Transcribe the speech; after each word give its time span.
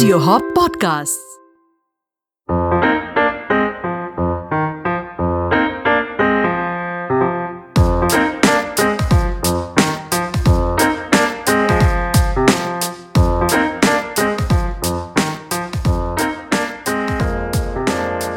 Audio 0.00 0.18
Hop 0.18 0.42
Podcasts. 0.56 1.18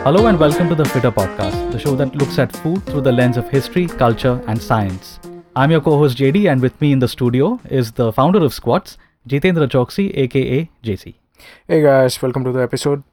Hello 0.03 0.25
and 0.25 0.37
welcome 0.37 0.67
to 0.67 0.75
the 0.75 0.83
Fittr 0.83 1.13
Podcast, 1.13 1.71
the 1.71 1.79
show 1.79 1.95
that 1.95 2.13
looks 2.13 2.37
at 2.37 2.53
food 2.57 2.85
through 2.87 2.99
the 2.99 3.11
lens 3.13 3.37
of 3.37 3.49
history, 3.49 3.87
culture, 3.87 4.43
and 4.47 4.61
science. 4.61 5.17
I'm 5.55 5.71
your 5.71 5.79
co 5.79 5.97
host 5.97 6.17
JD, 6.17 6.51
and 6.51 6.59
with 6.59 6.79
me 6.81 6.91
in 6.91 6.99
the 6.99 7.07
studio 7.07 7.57
is 7.69 7.93
the 7.93 8.11
founder 8.11 8.43
of 8.43 8.53
Squats, 8.53 8.97
Jitendra 9.25 9.69
Chouksey, 9.69 10.11
aka 10.17 10.69
JC. 10.83 11.22
Hey 11.67 11.81
guys, 11.81 12.21
welcome 12.21 12.43
to 12.43 12.51
the 12.51 12.61
episode. 12.61 13.03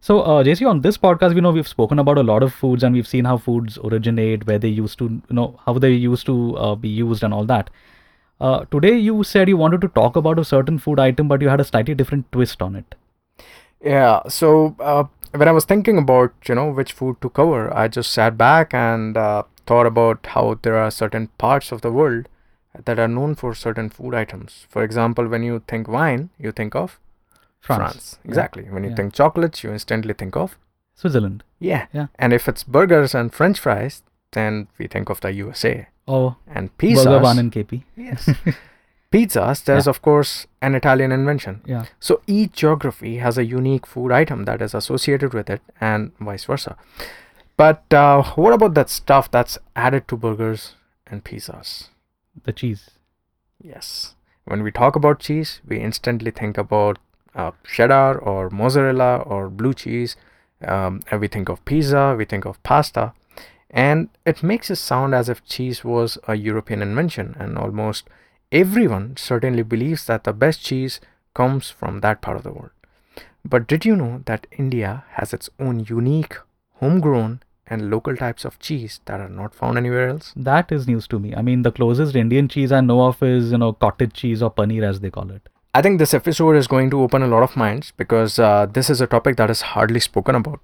So, 0.00 0.20
uh, 0.20 0.44
JC, 0.44 0.68
on 0.68 0.82
this 0.82 0.98
podcast, 0.98 1.34
we 1.34 1.40
know 1.40 1.50
we've 1.50 1.66
spoken 1.66 1.98
about 1.98 2.18
a 2.18 2.22
lot 2.22 2.42
of 2.42 2.52
foods 2.52 2.84
and 2.84 2.94
we've 2.94 3.08
seen 3.08 3.24
how 3.24 3.38
foods 3.38 3.78
originate, 3.82 4.46
where 4.46 4.58
they 4.58 4.68
used 4.68 4.98
to, 4.98 5.04
you 5.04 5.34
know, 5.34 5.58
how 5.64 5.74
they 5.78 5.92
used 5.92 6.26
to 6.26 6.56
uh, 6.56 6.74
be 6.74 6.88
used 6.88 7.22
and 7.22 7.32
all 7.32 7.44
that. 7.44 7.70
Uh, 8.40 8.64
today, 8.66 8.96
you 8.96 9.24
said 9.24 9.48
you 9.48 9.56
wanted 9.56 9.80
to 9.80 9.88
talk 9.88 10.16
about 10.16 10.38
a 10.38 10.44
certain 10.44 10.78
food 10.78 11.00
item, 11.00 11.28
but 11.28 11.40
you 11.40 11.48
had 11.48 11.60
a 11.60 11.64
slightly 11.64 11.94
different 11.94 12.30
twist 12.30 12.60
on 12.60 12.76
it. 12.76 12.94
Yeah, 13.80 14.20
so 14.28 14.76
uh, 14.78 15.04
when 15.34 15.48
I 15.48 15.52
was 15.52 15.64
thinking 15.64 15.98
about, 15.98 16.34
you 16.46 16.54
know, 16.54 16.70
which 16.70 16.92
food 16.92 17.20
to 17.22 17.30
cover, 17.30 17.74
I 17.74 17.88
just 17.88 18.12
sat 18.12 18.36
back 18.36 18.74
and 18.74 19.16
uh, 19.16 19.44
thought 19.66 19.86
about 19.86 20.26
how 20.26 20.58
there 20.62 20.76
are 20.76 20.90
certain 20.90 21.28
parts 21.38 21.72
of 21.72 21.80
the 21.80 21.90
world 21.90 22.28
that 22.84 22.98
are 22.98 23.08
known 23.08 23.34
for 23.34 23.54
certain 23.54 23.88
food 23.88 24.14
items. 24.14 24.66
For 24.68 24.82
example, 24.82 25.26
when 25.26 25.42
you 25.42 25.62
think 25.66 25.88
wine, 25.88 26.30
you 26.38 26.52
think 26.52 26.74
of 26.74 27.00
France. 27.66 28.18
Yeah. 28.24 28.28
Exactly. 28.30 28.64
When 28.70 28.84
you 28.84 28.90
Yeah. 28.90 28.96
think 28.96 29.14
chocolates, 29.14 29.62
you 29.64 29.72
instantly 29.72 30.14
think 30.14 30.36
of 30.36 30.56
Switzerland. 30.94 31.42
yeah. 31.58 31.86
Yeah. 31.92 32.06
And 32.18 32.32
if 32.32 32.48
it's 32.48 32.64
burgers 32.64 33.14
and 33.14 33.32
French 33.34 33.58
fries, 33.60 34.02
then 34.32 34.68
we 34.78 34.86
think 34.86 35.10
of 35.10 35.20
the 35.20 35.32
USA. 35.32 35.88
Oh, 36.08 36.36
And 36.46 36.70
Burger 36.78 37.20
One 37.20 37.36
pizzas, 37.36 37.38
and 37.40 37.52
KP. 37.52 37.82
yes, 37.96 38.28
pizzas. 39.12 39.64
There's 39.64 39.86
Yeah. 39.86 39.90
of 39.90 40.02
course 40.02 40.46
an 40.62 40.74
Italian 40.74 41.12
invention. 41.12 41.60
Yeah. 41.66 41.84
So 42.00 42.20
each 42.26 42.52
geography 42.52 43.18
has 43.18 43.38
a 43.38 43.44
unique 43.44 43.86
food 43.86 44.12
item 44.12 44.44
that 44.44 44.62
is 44.62 44.74
associated 44.74 45.34
with 45.34 45.50
it, 45.50 45.62
and 45.80 46.12
vice 46.20 46.44
versa. 46.44 46.76
But 47.56 47.92
uh, 47.92 48.22
what 48.36 48.52
about 48.52 48.74
that 48.74 48.90
stuff 48.90 49.30
that's 49.30 49.58
added 49.74 50.06
to 50.08 50.16
burgers 50.16 50.74
and 51.06 51.24
pizzas? 51.24 51.88
The 52.44 52.52
cheese. 52.52 52.90
Yes. 53.62 54.14
When 54.44 54.62
we 54.62 54.70
talk 54.70 54.94
about 54.96 55.18
cheese, 55.20 55.60
we 55.66 55.78
instantly 55.80 56.30
think 56.30 56.58
about 56.58 56.98
uh, 57.36 57.52
cheddar 57.64 58.18
or 58.18 58.50
mozzarella 58.50 59.18
or 59.18 59.48
blue 59.48 59.74
cheese. 59.74 60.16
Um, 60.64 61.02
and 61.10 61.20
we 61.20 61.28
think 61.28 61.48
of 61.48 61.64
pizza, 61.64 62.14
we 62.18 62.24
think 62.24 62.46
of 62.46 62.62
pasta. 62.62 63.12
And 63.70 64.08
it 64.24 64.42
makes 64.42 64.70
it 64.70 64.76
sound 64.76 65.14
as 65.14 65.28
if 65.28 65.44
cheese 65.44 65.84
was 65.84 66.18
a 66.26 66.34
European 66.34 66.82
invention, 66.82 67.36
and 67.38 67.58
almost 67.58 68.08
everyone 68.50 69.16
certainly 69.16 69.62
believes 69.62 70.06
that 70.06 70.24
the 70.24 70.32
best 70.32 70.64
cheese 70.64 71.00
comes 71.34 71.68
from 71.68 72.00
that 72.00 72.22
part 72.22 72.36
of 72.38 72.42
the 72.42 72.52
world. 72.52 72.70
But 73.44 73.66
did 73.66 73.84
you 73.84 73.94
know 73.94 74.22
that 74.26 74.46
India 74.52 75.04
has 75.10 75.34
its 75.34 75.50
own 75.60 75.80
unique, 75.80 76.36
homegrown, 76.76 77.42
and 77.66 77.90
local 77.90 78.16
types 78.16 78.44
of 78.44 78.58
cheese 78.60 79.00
that 79.06 79.20
are 79.20 79.28
not 79.28 79.54
found 79.54 79.76
anywhere 79.76 80.08
else? 80.08 80.32
That 80.36 80.72
is 80.72 80.86
news 80.86 81.06
to 81.08 81.18
me. 81.18 81.34
I 81.34 81.42
mean, 81.42 81.62
the 81.62 81.72
closest 81.72 82.16
Indian 82.16 82.48
cheese 82.48 82.72
I 82.72 82.80
know 82.80 83.02
of 83.02 83.22
is, 83.22 83.50
you 83.52 83.58
know, 83.58 83.72
cottage 83.72 84.14
cheese 84.14 84.42
or 84.42 84.50
paneer 84.50 84.84
as 84.84 85.00
they 85.00 85.10
call 85.10 85.30
it. 85.30 85.48
I 85.76 85.82
think 85.82 85.98
this 85.98 86.14
episode 86.14 86.56
is 86.56 86.66
going 86.66 86.88
to 86.88 87.02
open 87.02 87.20
a 87.22 87.26
lot 87.26 87.42
of 87.42 87.54
minds 87.54 87.92
because 87.98 88.38
uh, 88.38 88.64
this 88.64 88.88
is 88.88 89.02
a 89.02 89.06
topic 89.06 89.36
that 89.36 89.50
is 89.50 89.60
hardly 89.60 90.00
spoken 90.00 90.34
about. 90.34 90.60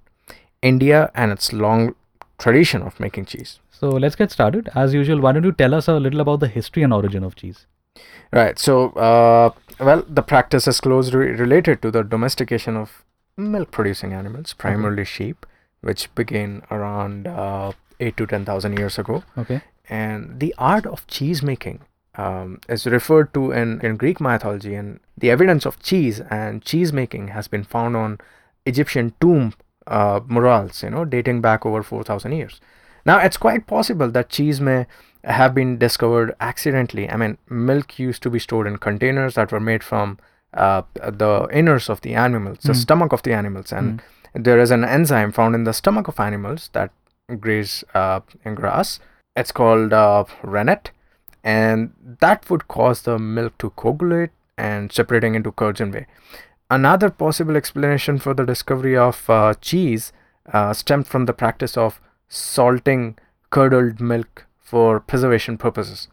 India 0.62 1.10
and 1.14 1.30
its 1.30 1.52
long 1.52 1.95
tradition 2.39 2.80
of 2.80 2.98
making 2.98 3.27
cheese. 3.27 3.58
So 3.70 3.90
let's 3.90 4.17
get 4.17 4.30
started. 4.30 4.70
As 4.74 4.95
usual, 4.95 5.20
why 5.20 5.33
don't 5.33 5.45
you 5.45 5.52
tell 5.52 5.74
us 5.74 5.86
a 5.86 5.98
little 6.00 6.23
about 6.23 6.40
the 6.40 6.48
history 6.48 6.83
and 6.83 6.95
origin 6.95 7.24
of 7.24 7.36
cheese? 7.36 7.67
Right. 8.33 8.58
So, 8.58 8.92
uh, 8.92 9.50
well, 9.78 10.02
the 10.08 10.23
practice 10.23 10.67
is 10.67 10.80
closely 10.80 11.27
related 11.44 11.83
to 11.83 11.90
the 11.90 12.02
domestication 12.02 12.79
of 12.79 13.05
milk 13.36 13.70
producing 13.70 14.14
animals, 14.14 14.55
primarily 14.55 15.05
sheep, 15.05 15.44
which 15.83 16.08
began 16.14 16.62
around 16.70 17.27
uh, 17.27 17.73
8 18.00 18.17
to 18.17 18.27
10,000 18.27 18.79
years 18.79 18.98
ago. 18.98 19.24
Okay. 19.36 19.61
and 19.90 20.40
the 20.40 20.55
art 20.56 20.86
of 20.86 21.06
cheese 21.06 21.42
making 21.42 21.80
um, 22.17 22.61
is 22.68 22.86
referred 22.86 23.33
to 23.34 23.52
in, 23.52 23.80
in 23.80 23.96
Greek 23.96 24.20
mythology, 24.20 24.74
and 24.74 25.00
the 25.17 25.30
evidence 25.30 25.64
of 25.67 25.83
cheese 25.83 26.20
and 26.30 26.62
cheese 26.62 26.92
making 26.92 27.28
has 27.28 27.48
been 27.48 27.64
found 27.64 27.96
on 27.96 28.18
Egyptian 28.67 29.14
tomb 29.20 29.55
uh, 29.86 30.20
murals, 30.28 30.83
you 30.83 30.90
know, 30.90 31.05
dating 31.05 31.40
back 31.40 31.64
over 31.67 31.83
4,000 31.83 32.33
years. 32.33 32.61
Now, 33.05 33.18
it's 33.18 33.36
quite 33.36 33.67
possible 33.67 34.11
that 34.11 34.28
cheese 34.28 34.61
may 34.61 34.86
have 35.24 35.55
been 35.55 35.78
discovered 35.78 36.34
accidentally. 36.40 37.08
I 37.11 37.17
mean, 37.17 37.39
milk 37.48 37.98
used 37.98 38.23
to 38.24 38.30
be 38.30 38.39
stored 38.39 38.67
in 38.67 38.77
containers 38.77 39.34
that 39.34 39.50
were 39.50 39.61
made 39.61 39.83
from 39.83 40.18
uh, 40.55 40.83
the 40.94 41.48
innards 41.52 41.89
of 41.89 42.00
the 42.02 42.14
animals, 42.14 42.58
the 42.62 42.73
Mm. 42.73 42.77
stomach 42.77 43.12
of 43.12 43.23
the 43.23 43.33
animals, 43.33 43.73
and 43.73 44.02
there 44.34 44.58
is 44.61 44.70
an 44.70 44.84
enzyme 44.84 45.33
found 45.33 45.55
in 45.55 45.64
the 45.64 45.73
stomach 45.73 46.08
of 46.08 46.20
animals 46.20 46.68
that 46.74 46.90
graze 47.40 47.83
uh, 47.94 48.20
in 48.44 48.55
grass. 48.55 49.00
It's 49.34 49.50
called 49.52 49.92
uh, 49.94 50.24
rennet, 50.42 50.90
and 51.45 51.92
that 52.20 52.48
would 52.48 52.69
cause 52.69 53.03
the 53.03 53.19
milk 53.19 53.57
to 53.58 53.70
coagulate 53.70 54.30
and 54.57 54.92
separating 54.92 55.35
into 55.35 55.53
curds 55.53 55.80
and 55.80 55.92
whey. 55.92 56.07
Another 56.70 57.11
possible 57.11 57.57
explanation 57.57 58.19
for 58.19 58.33
the 58.35 58.47
discovery 58.47 58.97
of 58.97 59.29
uh, 59.29 59.55
cheese 59.61 60.13
uh, 60.53 60.73
stemmed 60.73 61.07
from 61.07 61.27
the 61.27 61.33
practice 61.33 61.77
of 61.77 62.01
salting 62.29 63.19
curdled 63.51 64.01
milk 64.01 64.47
for 64.58 65.01
preservation 65.01 65.58
purposes. 65.58 66.08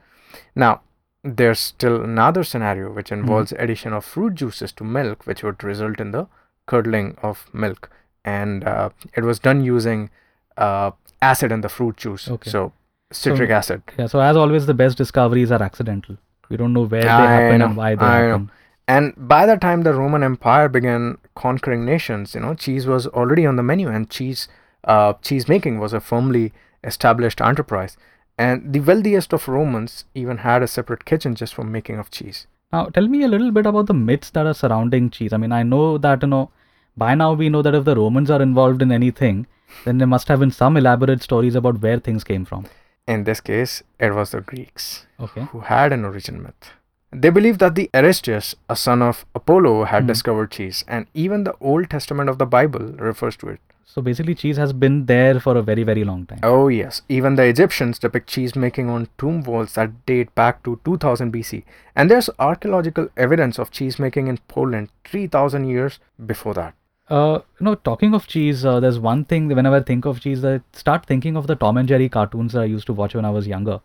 Now, 0.55 0.81
there's 1.23 1.59
still 1.59 2.01
another 2.01 2.43
scenario 2.43 2.91
which 2.91 3.11
involves 3.11 3.51
addition 3.53 3.93
of 3.93 4.05
fruit 4.05 4.35
juices 4.35 4.71
to 4.73 4.83
milk, 4.83 5.25
which 5.25 5.43
would 5.43 5.63
result 5.63 5.99
in 5.99 6.11
the 6.11 6.27
curdling 6.65 7.17
of 7.21 7.49
milk, 7.53 7.89
and 8.23 8.63
uh, 8.63 8.89
it 9.15 9.23
was 9.23 9.39
done 9.39 9.63
using 9.63 10.09
uh, 10.57 10.91
acid 11.21 11.51
in 11.51 11.61
the 11.61 11.69
fruit 11.69 11.97
juice. 11.97 12.29
Okay. 12.29 12.49
So 12.49 12.73
citric 13.11 13.49
acid. 13.49 13.81
Yeah. 13.97 14.07
So 14.07 14.19
as 14.19 14.37
always, 14.37 14.65
the 14.65 14.73
best 14.73 14.97
discoveries 14.97 15.51
are 15.51 15.61
accidental. 15.61 16.17
We 16.49 16.57
don't 16.57 16.73
know 16.73 16.85
where 16.85 17.01
they 17.01 17.07
happen 17.07 17.59
know, 17.59 17.65
and 17.65 17.77
why 17.77 17.95
they 17.95 18.05
I 18.05 18.21
know. 18.21 18.27
happen. 18.29 18.51
And 18.87 19.13
by 19.17 19.45
the 19.45 19.55
time 19.55 19.83
the 19.83 19.93
Roman 19.93 20.23
Empire 20.23 20.67
began 20.67 21.19
conquering 21.35 21.85
nations, 21.85 22.33
you 22.33 22.41
know, 22.41 22.55
cheese 22.55 22.87
was 22.87 23.05
already 23.07 23.45
on 23.45 23.55
the 23.55 23.63
menu, 23.63 23.87
and 23.87 24.09
cheese, 24.09 24.47
uh, 24.83 25.13
cheese 25.21 25.47
making 25.47 25.79
was 25.79 25.93
a 25.93 25.99
firmly 25.99 26.53
established 26.83 27.39
enterprise. 27.39 27.97
And 28.37 28.73
the 28.73 28.79
wealthiest 28.79 29.33
of 29.33 29.47
Romans 29.47 30.05
even 30.15 30.37
had 30.37 30.63
a 30.63 30.67
separate 30.67 31.05
kitchen 31.05 31.35
just 31.35 31.53
for 31.53 31.63
making 31.63 31.99
of 31.99 32.09
cheese. 32.09 32.47
Now, 32.71 32.85
tell 32.85 33.07
me 33.07 33.23
a 33.23 33.27
little 33.27 33.51
bit 33.51 33.65
about 33.65 33.87
the 33.87 33.93
myths 33.93 34.29
that 34.31 34.45
are 34.45 34.53
surrounding 34.53 35.09
cheese. 35.09 35.33
I 35.33 35.37
mean, 35.37 35.51
I 35.51 35.61
know 35.61 35.97
that, 35.97 36.21
you 36.23 36.27
know, 36.29 36.49
by 36.95 37.15
now 37.15 37.33
we 37.33 37.49
know 37.49 37.61
that 37.61 37.75
if 37.75 37.85
the 37.85 37.95
Romans 37.95 38.31
are 38.31 38.41
involved 38.41 38.81
in 38.81 38.91
anything, 38.91 39.45
then 39.85 39.97
there 39.97 40.07
must 40.07 40.27
have 40.29 40.39
been 40.39 40.51
some 40.51 40.77
elaborate 40.77 41.21
stories 41.21 41.55
about 41.55 41.81
where 41.81 41.99
things 41.99 42.23
came 42.23 42.45
from. 42.45 42.65
In 43.13 43.23
this 43.27 43.39
case, 43.41 43.81
it 44.07 44.13
was 44.13 44.31
the 44.31 44.41
Greeks 44.49 45.05
Okay. 45.27 45.45
who 45.51 45.61
had 45.69 45.91
an 45.93 46.05
origin 46.09 46.41
myth. 46.43 46.67
They 47.11 47.31
believed 47.37 47.59
that 47.63 47.73
the 47.79 47.89
Aristeus, 48.01 48.53
a 48.69 48.75
son 48.75 49.01
of 49.01 49.25
Apollo, 49.39 49.85
had 49.93 50.03
Hmm. 50.03 50.07
discovered 50.13 50.51
cheese, 50.57 50.83
and 50.87 51.07
even 51.25 51.43
the 51.47 51.55
Old 51.71 51.89
Testament 51.95 52.29
of 52.33 52.37
the 52.41 52.45
Bible 52.57 52.91
refers 53.09 53.35
to 53.37 53.49
it. 53.55 53.59
So 53.93 54.03
basically, 54.07 54.35
cheese 54.35 54.57
has 54.57 54.71
been 54.83 54.97
there 55.07 55.39
for 55.45 55.57
a 55.57 55.63
very, 55.69 55.83
very 55.89 56.03
long 56.09 56.27
time. 56.31 56.41
Oh, 56.43 56.67
yes. 56.67 57.01
Even 57.09 57.35
the 57.39 57.45
Egyptians 57.53 57.97
depict 58.03 58.27
cheese 58.35 58.55
making 58.65 58.91
on 58.97 59.07
tomb 59.17 59.41
walls 59.47 59.73
that 59.79 59.95
date 60.11 60.35
back 60.35 60.61
to 60.67 60.79
2000 60.85 61.31
BC. 61.37 61.63
And 61.95 62.11
there's 62.11 62.29
archaeological 62.37 63.09
evidence 63.17 63.57
of 63.57 63.71
cheese 63.71 63.97
making 63.97 64.27
in 64.27 64.37
Poland 64.47 64.89
3000 65.03 65.65
years 65.67 65.97
before 66.33 66.53
that. 66.61 66.75
Uh, 67.09 67.39
you 67.59 67.65
know, 67.65 67.75
talking 67.75 68.13
of 68.13 68.27
cheese, 68.27 68.63
uh, 68.65 68.79
there's 68.79 68.99
one 68.99 69.25
thing 69.25 69.47
that 69.47 69.55
whenever 69.55 69.77
I 69.77 69.81
think 69.81 70.05
of 70.05 70.19
cheese, 70.21 70.45
I 70.45 70.61
start 70.73 71.05
thinking 71.05 71.35
of 71.35 71.47
the 71.47 71.55
Tom 71.55 71.77
and 71.77 71.87
Jerry 71.87 72.07
cartoons 72.07 72.53
that 72.53 72.61
I 72.61 72.65
used 72.65 72.85
to 72.87 72.93
watch 72.93 73.15
when 73.15 73.25
I 73.25 73.31
was 73.31 73.47
younger. 73.47 73.79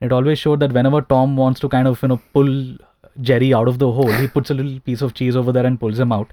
It 0.00 0.12
always 0.12 0.38
showed 0.38 0.60
that 0.60 0.72
whenever 0.72 1.02
Tom 1.02 1.36
wants 1.36 1.60
to 1.60 1.68
kind 1.68 1.86
of, 1.86 2.00
you 2.02 2.08
know, 2.08 2.20
pull 2.32 2.76
Jerry 3.20 3.52
out 3.52 3.68
of 3.68 3.78
the 3.78 3.92
hole, 3.92 4.10
he 4.10 4.28
puts 4.28 4.48
a 4.50 4.54
little 4.54 4.80
piece 4.80 5.02
of 5.02 5.12
cheese 5.12 5.36
over 5.36 5.52
there 5.52 5.66
and 5.66 5.78
pulls 5.78 5.98
him 5.98 6.10
out. 6.10 6.32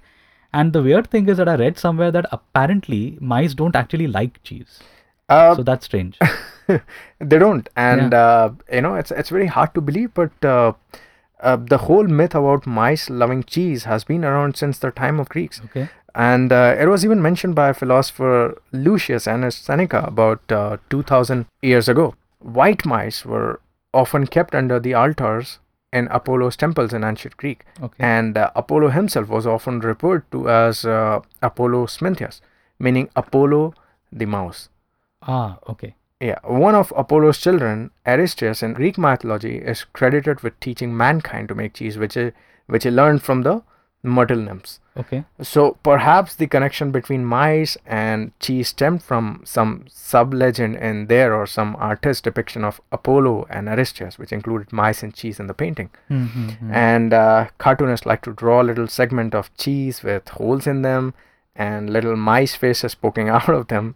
And 0.54 0.72
the 0.72 0.82
weird 0.82 1.10
thing 1.10 1.28
is 1.28 1.36
that 1.38 1.50
I 1.50 1.56
read 1.56 1.78
somewhere 1.78 2.12
that 2.12 2.26
apparently 2.32 3.18
mice 3.20 3.54
don't 3.54 3.76
actually 3.76 4.08
like 4.08 4.42
cheese. 4.44 4.80
Uh, 5.28 5.54
So 5.56 5.64
that's 5.64 5.84
strange. 5.84 6.18
they 6.68 7.38
don't. 7.38 7.68
And, 7.76 8.14
uh, 8.14 8.52
you 8.72 8.82
know, 8.82 8.96
it's, 8.96 9.12
it's 9.12 9.30
very 9.30 9.48
hard 9.48 9.74
to 9.76 9.82
believe, 9.82 10.14
but 10.14 10.32
uh, 10.46 10.72
uh, 11.42 11.58
the 11.58 11.80
whole 11.80 12.06
myth 12.06 12.34
about 12.34 12.66
mice 12.66 13.10
loving 13.10 13.44
cheese 13.44 13.84
has 13.84 14.06
been 14.06 14.24
around 14.24 14.56
since 14.56 14.80
the 14.80 14.92
time 14.92 15.20
of 15.20 15.28
Greeks. 15.28 15.62
Okay. 15.66 15.90
And 16.16 16.52
uh, 16.52 16.76
it 16.80 16.88
was 16.88 17.06
even 17.06 17.22
mentioned 17.22 17.56
by 17.56 17.74
philosopher 17.74 18.60
Lucius 18.72 19.28
Annaeus 19.28 19.54
Seneca 19.54 20.04
about 20.06 20.52
uh, 20.52 20.78
2000 20.90 21.46
years 21.62 21.88
ago. 21.88 22.16
White 22.40 22.86
mice 22.86 23.26
were 23.26 23.60
often 23.94 24.28
kept 24.28 24.56
under 24.56 24.80
the 24.80 24.94
altars 24.94 25.60
in 25.94 26.08
Apollo's 26.10 26.56
temples 26.56 26.94
in 26.94 27.04
ancient 27.04 27.38
Greek. 27.38 27.66
Okay. 27.82 28.04
And 28.04 28.38
uh, 28.38 28.52
Apollo 28.56 28.90
himself 28.90 29.30
was 29.30 29.48
often 29.48 29.80
referred 29.80 30.30
to 30.32 30.50
as 30.50 30.86
uh, 30.86 31.20
Apollo 31.42 31.88
Smintheus, 31.88 32.42
meaning 32.80 33.10
Apollo 33.16 33.74
the 34.12 34.26
mouse. 34.26 34.70
ah, 35.22 35.58
okay. 35.68 35.96
Yeah, 36.20 36.40
one 36.44 36.74
of 36.74 36.92
Apollo's 36.98 37.38
children, 37.38 37.92
Aristeus, 38.04 38.64
in 38.64 38.74
Greek 38.74 38.98
mythology, 38.98 39.58
is 39.58 39.84
credited 39.84 40.42
with 40.42 40.60
teaching 40.60 40.98
mankind 40.98 41.48
to 41.50 41.56
make 41.56 41.76
cheese, 41.76 41.96
which 41.96 42.16
he, 42.16 42.32
which 42.66 42.86
he 42.86 42.90
learned 42.90 43.22
from 43.22 43.44
the 43.44 43.62
myrtle 44.08 44.38
nymphs. 44.38 44.80
Okay. 44.98 45.26
So 45.42 45.78
perhaps 45.84 46.36
the 46.36 46.48
connection 46.48 46.92
between 46.92 47.24
mice 47.24 47.78
and 47.86 48.32
cheese 48.40 48.70
stemmed 48.70 49.04
from 49.04 49.42
some 49.46 49.86
sub 49.90 50.34
legend 50.34 50.76
in 50.78 51.08
there 51.08 51.36
or 51.36 51.46
some 51.46 51.76
artist 51.78 52.24
depiction 52.24 52.64
of 52.64 52.82
Apollo 52.92 53.46
and 53.50 53.68
Aristeus, 53.68 54.18
which 54.18 54.32
included 54.32 54.74
mice 54.74 55.04
and 55.04 55.14
cheese 55.14 55.40
in 55.40 55.48
the 55.48 55.54
painting. 55.54 55.92
Mm-hmm. 56.10 56.74
And 56.74 57.14
uh, 57.14 57.48
cartoonists 57.60 58.08
like 58.08 58.24
to 58.24 58.34
draw 58.34 58.62
a 58.62 58.64
little 58.64 58.88
segment 58.88 59.36
of 59.36 59.56
cheese 59.56 60.02
with 60.02 60.28
holes 60.30 60.66
in 60.66 60.82
them 60.82 61.14
and 61.56 61.90
little 61.90 62.16
mice 62.16 62.56
faces 62.56 62.96
poking 62.96 63.30
out 63.38 63.50
of 63.50 63.68
them. 63.68 63.96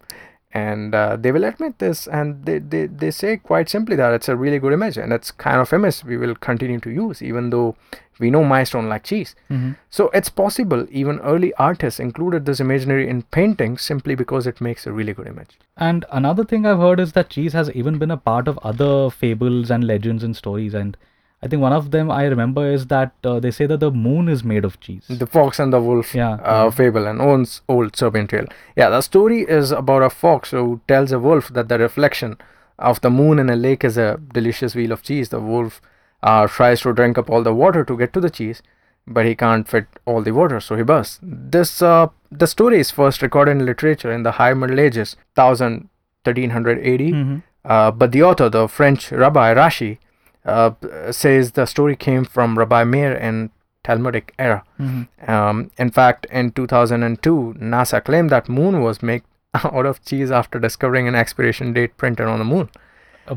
And 0.54 0.94
uh, 0.94 1.16
they 1.16 1.32
will 1.32 1.44
admit 1.44 1.78
this 1.78 2.06
and 2.06 2.44
they, 2.44 2.58
they, 2.58 2.86
they 2.86 3.10
say 3.10 3.38
quite 3.38 3.70
simply 3.70 3.96
that 3.96 4.12
it's 4.12 4.28
a 4.28 4.36
really 4.36 4.58
good 4.58 4.74
image 4.74 4.98
and 4.98 5.10
it's 5.10 5.30
kind 5.30 5.60
of 5.60 5.72
image 5.72 6.04
we 6.04 6.18
will 6.18 6.34
continue 6.34 6.78
to 6.80 6.90
use 6.90 7.22
even 7.22 7.48
though 7.48 7.74
we 8.18 8.30
know 8.30 8.44
mice 8.44 8.70
don't 8.70 8.88
like 8.88 9.04
cheese. 9.04 9.34
Mm-hmm. 9.50 9.72
So 9.90 10.08
it's 10.10 10.28
possible 10.28 10.86
even 10.90 11.18
early 11.20 11.52
artists 11.54 12.00
included 12.00 12.46
this 12.46 12.60
imaginary 12.60 13.08
in 13.08 13.22
paintings 13.22 13.82
simply 13.82 14.14
because 14.14 14.46
it 14.46 14.60
makes 14.60 14.86
a 14.86 14.92
really 14.92 15.12
good 15.12 15.26
image. 15.26 15.58
And 15.76 16.04
another 16.10 16.44
thing 16.44 16.66
I've 16.66 16.78
heard 16.78 17.00
is 17.00 17.12
that 17.12 17.30
cheese 17.30 17.52
has 17.52 17.70
even 17.72 17.98
been 17.98 18.10
a 18.10 18.16
part 18.16 18.48
of 18.48 18.58
other 18.58 19.10
fables 19.10 19.70
and 19.70 19.84
legends 19.84 20.22
and 20.22 20.36
stories. 20.36 20.74
And 20.74 20.96
I 21.42 21.48
think 21.48 21.60
one 21.60 21.72
of 21.72 21.90
them 21.90 22.10
I 22.10 22.24
remember 22.26 22.70
is 22.70 22.86
that 22.86 23.12
uh, 23.24 23.40
they 23.40 23.50
say 23.50 23.66
that 23.66 23.80
the 23.80 23.90
moon 23.90 24.28
is 24.28 24.44
made 24.44 24.64
of 24.64 24.78
cheese. 24.78 25.06
The 25.08 25.26
Fox 25.26 25.58
and 25.58 25.72
the 25.72 25.80
Wolf 25.80 26.14
Yeah, 26.14 26.34
uh, 26.34 26.64
yeah. 26.64 26.70
fable 26.70 27.06
and 27.06 27.20
Owen's 27.20 27.62
old 27.68 27.96
serpent 27.96 28.30
tale. 28.30 28.46
Yeah, 28.76 28.90
the 28.90 29.00
story 29.00 29.40
is 29.40 29.72
about 29.72 30.02
a 30.02 30.10
fox 30.10 30.52
who 30.52 30.80
tells 30.86 31.10
a 31.10 31.18
wolf 31.18 31.48
that 31.48 31.68
the 31.68 31.78
reflection 31.78 32.36
of 32.78 33.00
the 33.00 33.10
moon 33.10 33.38
in 33.38 33.50
a 33.50 33.56
lake 33.56 33.84
is 33.84 33.96
a 33.96 34.20
delicious 34.32 34.74
wheel 34.74 34.92
of 34.92 35.02
cheese. 35.02 35.30
The 35.30 35.40
wolf 35.40 35.80
uh, 36.22 36.46
tries 36.46 36.80
to 36.82 36.92
drink 36.92 37.18
up 37.18 37.30
all 37.30 37.42
the 37.42 37.54
water 37.54 37.84
to 37.84 37.96
get 37.96 38.12
to 38.12 38.20
the 38.20 38.30
cheese, 38.30 38.62
but 39.06 39.26
he 39.26 39.34
can't 39.34 39.68
fit 39.68 39.86
all 40.04 40.22
the 40.22 40.32
water, 40.32 40.60
so 40.60 40.76
he 40.76 40.82
bursts. 40.82 41.18
This 41.22 41.82
uh, 41.82 42.08
the 42.30 42.46
story 42.46 42.80
is 42.80 42.90
first 42.90 43.22
recorded 43.22 43.52
in 43.52 43.66
literature 43.66 44.12
in 44.12 44.22
the 44.22 44.32
High 44.32 44.54
Middle 44.54 44.80
Ages, 44.80 45.16
1000 45.34 45.88
1300 46.24 46.78
AD. 46.78 46.84
Mm-hmm. 47.00 47.38
Uh, 47.64 47.90
but 47.90 48.12
the 48.12 48.22
author, 48.22 48.48
the 48.48 48.68
French 48.68 49.12
Rabbi 49.12 49.54
Rashi, 49.54 49.98
uh, 50.44 50.72
says 51.10 51.52
the 51.52 51.66
story 51.66 51.96
came 51.96 52.24
from 52.24 52.58
Rabbi 52.58 52.84
Meir 52.84 53.14
in 53.14 53.50
Talmudic 53.84 54.34
era. 54.38 54.64
Mm-hmm. 54.80 55.30
Um, 55.30 55.70
in 55.78 55.90
fact, 55.90 56.26
in 56.30 56.52
2002, 56.52 57.56
NASA 57.58 58.04
claimed 58.04 58.30
that 58.30 58.48
moon 58.48 58.80
was 58.82 59.02
made 59.02 59.22
out 59.54 59.86
of 59.86 60.04
cheese 60.04 60.30
after 60.30 60.58
discovering 60.58 61.06
an 61.06 61.14
expiration 61.14 61.72
date 61.72 61.96
printed 61.96 62.26
on 62.26 62.38
the 62.38 62.44
moon. 62.44 62.70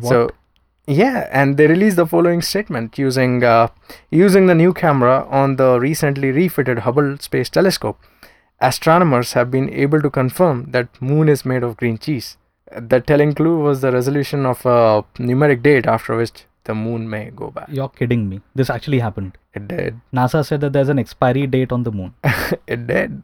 So, 0.01 0.31
yeah, 0.87 1.27
and 1.31 1.57
they 1.57 1.67
released 1.67 1.95
the 1.95 2.05
following 2.05 2.41
statement 2.41 2.97
using 2.97 3.43
uh, 3.43 3.69
using 4.11 4.45
the 4.45 4.55
new 4.55 4.73
camera 4.73 5.25
on 5.29 5.55
the 5.55 5.79
recently 5.79 6.31
refitted 6.31 6.79
Hubble 6.79 7.17
Space 7.17 7.49
Telescope. 7.49 7.99
Astronomers 8.59 9.33
have 9.33 9.51
been 9.51 9.69
able 9.69 10.01
to 10.01 10.09
confirm 10.09 10.71
that 10.71 11.01
moon 11.01 11.27
is 11.27 11.43
made 11.45 11.63
of 11.63 11.77
green 11.77 11.97
cheese. 11.97 12.37
The 12.71 12.99
telling 12.99 13.33
clue 13.33 13.59
was 13.59 13.81
the 13.81 13.91
resolution 13.91 14.45
of 14.45 14.65
a 14.65 15.03
numeric 15.17 15.61
date 15.61 15.85
after 15.85 16.15
which 16.15 16.45
the 16.63 16.73
moon 16.73 17.09
may 17.09 17.31
go 17.31 17.51
back. 17.51 17.67
You're 17.69 17.89
kidding 17.89 18.27
me. 18.29 18.41
This 18.53 18.69
actually 18.69 18.99
happened. 18.99 19.37
It 19.53 19.67
did. 19.67 19.99
NASA 20.13 20.45
said 20.45 20.61
that 20.61 20.73
there's 20.73 20.89
an 20.89 20.99
expiry 20.99 21.47
date 21.47 21.71
on 21.71 21.83
the 21.83 21.91
moon. 21.91 22.13
it 22.67 22.87
did. 22.87 23.23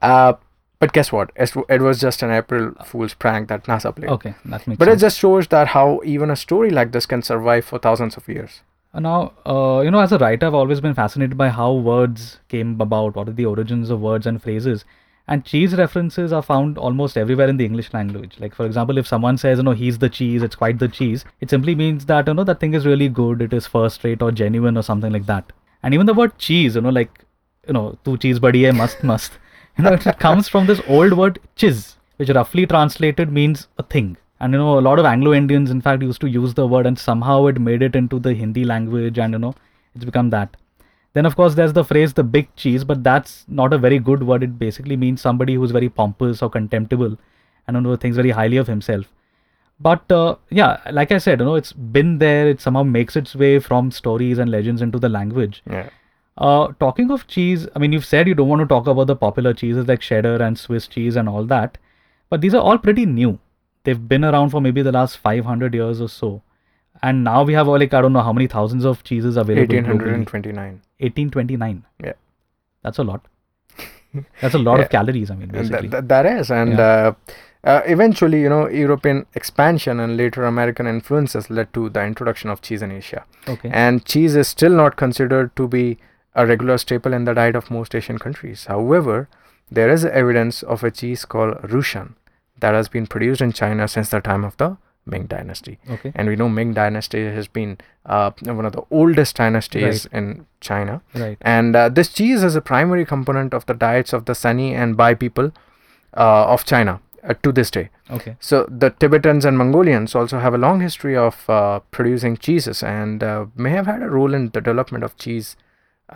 Uh, 0.00 0.34
but 0.80 0.92
guess 0.92 1.10
what? 1.10 1.30
It, 1.36 1.82
was 1.82 2.00
just 2.00 2.22
an 2.22 2.30
April 2.30 2.72
Fool's 2.84 3.14
prank 3.14 3.48
that 3.48 3.64
NASA 3.64 3.94
played. 3.94 4.10
Okay, 4.10 4.34
that 4.44 4.66
makes 4.66 4.78
But 4.78 4.88
it 4.88 4.98
just 4.98 5.18
shows 5.18 5.48
that 5.48 5.68
how 5.68 6.00
even 6.04 6.30
a 6.30 6.36
story 6.36 6.70
like 6.70 6.92
this 6.92 7.06
can 7.06 7.22
survive 7.22 7.64
for 7.64 7.78
thousands 7.78 8.16
of 8.16 8.28
years. 8.28 8.62
Uh, 8.94 9.00
Now, 9.00 9.32
uh, 9.44 9.80
you 9.80 9.90
know, 9.90 10.00
as 10.00 10.12
a 10.12 10.18
writer, 10.18 10.46
I've 10.46 10.54
always 10.54 10.80
been 10.80 10.94
fascinated 10.94 11.36
by 11.36 11.48
how 11.48 11.72
words 11.72 12.38
came 12.48 12.80
about, 12.80 13.16
what 13.16 13.28
are 13.28 13.32
the 13.32 13.46
origins 13.46 13.90
of 13.90 14.00
words 14.00 14.26
and 14.26 14.42
phrases. 14.42 14.84
And 15.30 15.44
cheese 15.44 15.74
references 15.74 16.32
are 16.32 16.42
found 16.42 16.78
almost 16.78 17.18
everywhere 17.18 17.48
in 17.48 17.58
the 17.58 17.66
English 17.66 17.92
language. 17.92 18.36
Like, 18.38 18.54
for 18.54 18.64
example, 18.64 18.96
if 18.96 19.06
someone 19.06 19.36
says, 19.36 19.58
you 19.58 19.64
know, 19.64 19.72
he's 19.72 19.98
the 19.98 20.08
cheese, 20.08 20.42
it's 20.42 20.56
quite 20.56 20.78
the 20.78 20.88
cheese, 20.88 21.24
it 21.40 21.50
simply 21.50 21.74
means 21.74 22.06
that, 22.06 22.28
you 22.28 22.32
know, 22.34 22.44
that 22.44 22.60
thing 22.60 22.72
is 22.72 22.86
really 22.86 23.10
good, 23.10 23.42
it 23.42 23.52
is 23.52 23.66
first 23.66 24.04
rate 24.04 24.22
or 24.22 24.32
genuine 24.32 24.78
or 24.78 24.82
something 24.82 25.12
like 25.12 25.26
that. 25.26 25.52
And 25.82 25.92
even 25.92 26.06
the 26.06 26.14
word 26.14 26.38
cheese, 26.38 26.76
you 26.76 26.80
know, 26.80 26.88
like, 26.88 27.26
you 27.66 27.74
know, 27.74 27.98
tu 28.04 28.16
cheese 28.16 28.38
buddy, 28.38 28.70
must, 28.72 29.04
must, 29.04 29.32
you 29.78 29.84
know, 29.84 29.92
it 29.92 30.02
comes 30.18 30.48
from 30.48 30.66
this 30.66 30.80
old 30.86 31.12
word 31.12 31.38
chiz, 31.56 31.96
which 32.16 32.28
roughly 32.30 32.66
translated 32.66 33.32
means 33.32 33.68
a 33.78 33.82
thing. 33.82 34.16
And 34.40 34.52
you 34.52 34.58
know, 34.58 34.78
a 34.78 34.80
lot 34.80 34.98
of 34.98 35.04
Anglo 35.04 35.32
Indians, 35.32 35.70
in 35.70 35.80
fact, 35.80 36.02
used 36.02 36.20
to 36.20 36.28
use 36.28 36.54
the 36.54 36.66
word, 36.66 36.86
and 36.86 36.98
somehow 36.98 37.46
it 37.46 37.60
made 37.60 37.82
it 37.82 37.96
into 37.96 38.18
the 38.18 38.34
Hindi 38.34 38.64
language, 38.64 39.18
and 39.18 39.32
you 39.32 39.38
know, 39.38 39.54
it's 39.94 40.04
become 40.04 40.30
that. 40.30 40.56
Then, 41.14 41.26
of 41.26 41.34
course, 41.34 41.54
there's 41.54 41.72
the 41.72 41.84
phrase 41.84 42.12
the 42.12 42.22
big 42.22 42.54
cheese, 42.54 42.84
but 42.84 43.02
that's 43.02 43.44
not 43.48 43.72
a 43.72 43.78
very 43.78 43.98
good 43.98 44.22
word. 44.22 44.42
It 44.42 44.58
basically 44.58 44.96
means 44.96 45.20
somebody 45.20 45.54
who's 45.54 45.70
very 45.70 45.88
pompous 45.88 46.42
or 46.42 46.50
contemptible 46.50 47.16
and 47.66 47.76
you 47.76 47.80
know, 47.80 47.96
thinks 47.96 48.16
very 48.16 48.30
highly 48.30 48.56
of 48.56 48.66
himself. 48.66 49.06
But 49.80 50.10
uh, 50.10 50.36
yeah, 50.50 50.80
like 50.90 51.12
I 51.12 51.18
said, 51.18 51.38
you 51.38 51.46
know, 51.46 51.54
it's 51.54 51.72
been 51.72 52.18
there. 52.18 52.48
It 52.48 52.60
somehow 52.60 52.82
makes 52.82 53.16
its 53.16 53.34
way 53.34 53.58
from 53.60 53.90
stories 53.90 54.38
and 54.38 54.50
legends 54.50 54.82
into 54.82 54.98
the 54.98 55.08
language. 55.08 55.62
Yeah. 55.70 55.90
Uh, 56.38 56.68
talking 56.78 57.10
of 57.10 57.26
cheese, 57.26 57.66
I 57.74 57.80
mean, 57.80 57.92
you've 57.92 58.04
said 58.04 58.28
you 58.28 58.34
don't 58.34 58.48
want 58.48 58.60
to 58.60 58.66
talk 58.66 58.86
about 58.86 59.08
the 59.08 59.16
popular 59.16 59.52
cheeses 59.52 59.86
like 59.88 60.00
cheddar 60.00 60.36
and 60.42 60.58
Swiss 60.58 60.86
cheese 60.86 61.16
and 61.16 61.28
all 61.28 61.44
that, 61.46 61.78
but 62.30 62.40
these 62.40 62.54
are 62.54 62.62
all 62.62 62.78
pretty 62.78 63.06
new. 63.06 63.38
They've 63.84 64.08
been 64.08 64.24
around 64.24 64.50
for 64.50 64.60
maybe 64.60 64.82
the 64.82 64.92
last 64.92 65.16
500 65.18 65.74
years 65.74 66.00
or 66.00 66.08
so. 66.08 66.42
And 67.02 67.24
now 67.24 67.42
we 67.44 67.54
have, 67.54 67.66
like, 67.68 67.92
I 67.94 68.00
don't 68.00 68.12
know 68.12 68.22
how 68.22 68.32
many 68.32 68.46
thousands 68.46 68.84
of 68.84 69.02
cheeses 69.04 69.36
available. 69.36 69.74
1829. 69.74 70.80
1829. 70.98 71.84
Yeah. 72.04 72.12
That's 72.82 72.98
a 72.98 73.04
lot. 73.04 73.24
That's 74.40 74.54
a 74.54 74.58
lot 74.58 74.76
Yeah. 74.78 74.84
of 74.84 74.90
calories, 74.90 75.30
I 75.30 75.34
mean, 75.36 75.48
basically. 75.48 75.88
th- 75.88 76.04
that 76.06 76.26
is. 76.26 76.50
And 76.50 76.72
Yeah. 76.72 76.80
uh, 76.84 77.12
uh, 77.64 77.80
eventually, 77.86 78.40
you 78.40 78.48
know, 78.48 78.68
European 78.68 79.26
expansion 79.34 80.00
and 80.00 80.16
later 80.16 80.44
American 80.44 80.86
influences 80.86 81.50
led 81.50 81.72
to 81.74 81.88
the 81.88 82.04
introduction 82.04 82.50
of 82.50 82.62
cheese 82.62 82.82
in 82.82 82.90
Asia. 82.92 83.24
okay. 83.48 83.70
And 83.72 84.04
cheese 84.04 84.34
is 84.36 84.48
still 84.48 84.72
not 84.72 84.96
considered 84.96 85.54
to 85.56 85.66
be 85.68 85.98
a 86.38 86.46
regular 86.46 86.78
staple 86.78 87.12
in 87.12 87.24
the 87.24 87.34
diet 87.34 87.56
of 87.56 87.70
most 87.70 87.94
Asian 87.94 88.18
countries. 88.18 88.66
However, 88.66 89.28
there 89.70 89.90
is 89.90 90.04
evidence 90.04 90.62
of 90.62 90.84
a 90.84 90.90
cheese 90.90 91.24
called 91.24 91.54
Rushan 91.62 92.14
that 92.60 92.74
has 92.74 92.88
been 92.88 93.06
produced 93.06 93.40
in 93.40 93.52
China 93.52 93.88
since 93.88 94.10
the 94.10 94.20
time 94.20 94.44
of 94.44 94.56
the 94.56 94.76
Ming 95.04 95.26
Dynasty. 95.26 95.78
okay. 95.90 96.12
And 96.14 96.28
we 96.28 96.36
know 96.36 96.48
Ming 96.48 96.74
Dynasty 96.74 97.24
has 97.24 97.48
been 97.48 97.78
uh, 98.06 98.30
one 98.42 98.66
of 98.66 98.72
the 98.72 98.82
oldest 98.90 99.36
dynasties 99.36 100.06
in 100.12 100.46
China. 100.60 101.00
Right. 101.14 101.38
And 101.40 101.74
uh, 101.74 101.88
this 101.88 102.12
cheese 102.12 102.42
is 102.42 102.54
a 102.54 102.60
primary 102.60 103.04
component 103.04 103.54
of 103.54 103.66
the 103.66 103.74
diets 103.74 104.12
of 104.12 104.26
the 104.26 104.34
Sani 104.34 104.74
and 104.74 104.96
Bai 104.96 105.14
people 105.14 105.52
uh, 106.16 106.44
of 106.46 106.64
China 106.64 107.00
uh, 107.24 107.34
to 107.42 107.52
this 107.52 107.70
day. 107.70 107.88
Okay. 108.10 108.36
So 108.38 108.66
the 108.68 108.90
Tibetans 108.90 109.44
and 109.44 109.56
Mongolians 109.56 110.14
also 110.14 110.38
have 110.40 110.54
a 110.54 110.58
long 110.58 110.80
history 110.80 111.16
of 111.16 111.48
uh, 111.48 111.80
producing 111.90 112.36
cheeses 112.36 112.82
and 112.82 113.22
uh, 113.22 113.46
may 113.56 113.70
have 113.70 113.86
had 113.86 114.02
a 114.02 114.10
role 114.10 114.34
in 114.34 114.50
the 114.50 114.60
development 114.60 115.04
of 115.04 115.16
cheese 115.16 115.56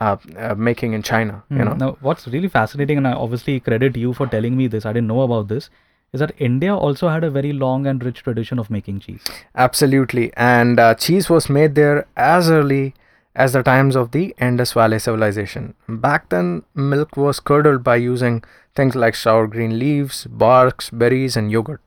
uh, 0.01 0.17
uh, 0.37 0.55
making 0.55 0.93
in 0.93 1.03
China. 1.03 1.43
You 1.51 1.59
Hmm. 1.59 1.65
know, 1.65 1.75
Now, 1.75 1.97
what's 2.01 2.27
really 2.29 2.49
fascinating, 2.49 2.97
and 2.99 3.07
I 3.07 3.13
obviously 3.13 3.61
credit 3.61 3.97
you 3.97 4.13
for 4.13 4.27
telling 4.27 4.57
me 4.57 4.67
this, 4.67 4.87
I 4.87 4.93
didn't 4.93 5.09
know 5.09 5.23
about 5.23 5.49
this, 5.49 5.71
is 6.13 6.21
that 6.21 6.33
India 6.39 6.75
also 6.75 7.09
had 7.09 7.25
a 7.25 7.31
very 7.31 7.53
long 7.53 7.87
and 7.87 8.03
rich 8.05 8.23
tradition 8.23 8.59
of 8.59 8.71
making 8.71 9.01
cheese. 9.01 9.25
absolutely. 9.55 10.33
And 10.37 10.79
uh, 10.79 10.95
cheese 10.95 11.29
was 11.31 11.49
made 11.49 11.75
there 11.75 12.07
as 12.17 12.51
early 12.51 12.95
as 13.35 13.53
the 13.53 13.63
times 13.63 13.97
of 13.97 14.11
the 14.11 14.35
Indus 14.39 14.73
Valley 14.73 14.99
civilization. 14.99 15.75
Back 15.89 16.29
then, 16.29 16.65
milk 16.75 17.17
was 17.17 17.41
curdled 17.41 17.83
by 17.83 17.97
using 17.97 18.43
things 18.75 18.95
like 18.95 19.15
sour 19.15 19.47
green 19.47 19.79
leaves, 19.79 20.27
barks, 20.27 20.91
berries, 20.91 21.37
and 21.37 21.51
yogurt. 21.51 21.81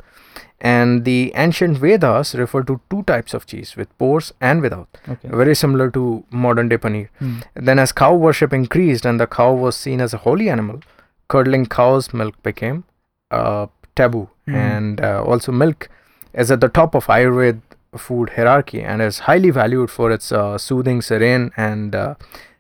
And 0.61 1.03
the 1.03 1.33
ancient 1.35 1.77
Vedas 1.77 2.33
refer 2.33 2.63
to 2.63 2.79
two 2.89 3.03
types 3.03 3.33
of 3.33 3.45
cheese, 3.45 3.75
with 3.75 3.95
pores 3.97 4.33
and 4.39 4.61
without, 4.61 4.87
Okay. 5.09 5.27
very 5.27 5.53
similar 5.53 5.91
to 5.91 6.23
modern 6.31 6.69
day 6.69 6.77
paneer. 6.77 7.09
Hmm. 7.19 7.39
Then, 7.55 7.77
as 7.79 7.91
cow 7.91 8.13
worship 8.15 8.53
increased 8.53 9.05
and 9.05 9.19
the 9.19 9.27
cow 9.27 9.53
was 9.53 9.75
seen 9.75 9.99
as 9.99 10.13
a 10.13 10.17
holy 10.19 10.49
animal, 10.49 10.79
curdling 11.27 11.65
cow's 11.65 12.13
milk 12.13 12.41
became 12.41 12.85
uh, 13.31 13.67
taboo. 13.95 14.29
Hmm. 14.45 14.55
And 14.55 15.01
uh, 15.01 15.23
also, 15.23 15.51
milk 15.51 15.89
is 16.33 16.49
at 16.51 16.61
the 16.61 16.69
top 16.69 16.95
of 16.95 17.07
Ayurveda 17.07 17.61
food 17.97 18.31
hierarchy 18.31 18.81
and 18.81 19.01
is 19.01 19.19
highly 19.19 19.49
valued 19.49 19.89
for 19.89 20.11
its 20.11 20.31
uh, 20.31 20.57
soothing, 20.57 21.01
serene, 21.01 21.51
and 21.57 21.95
uh, 21.95 22.15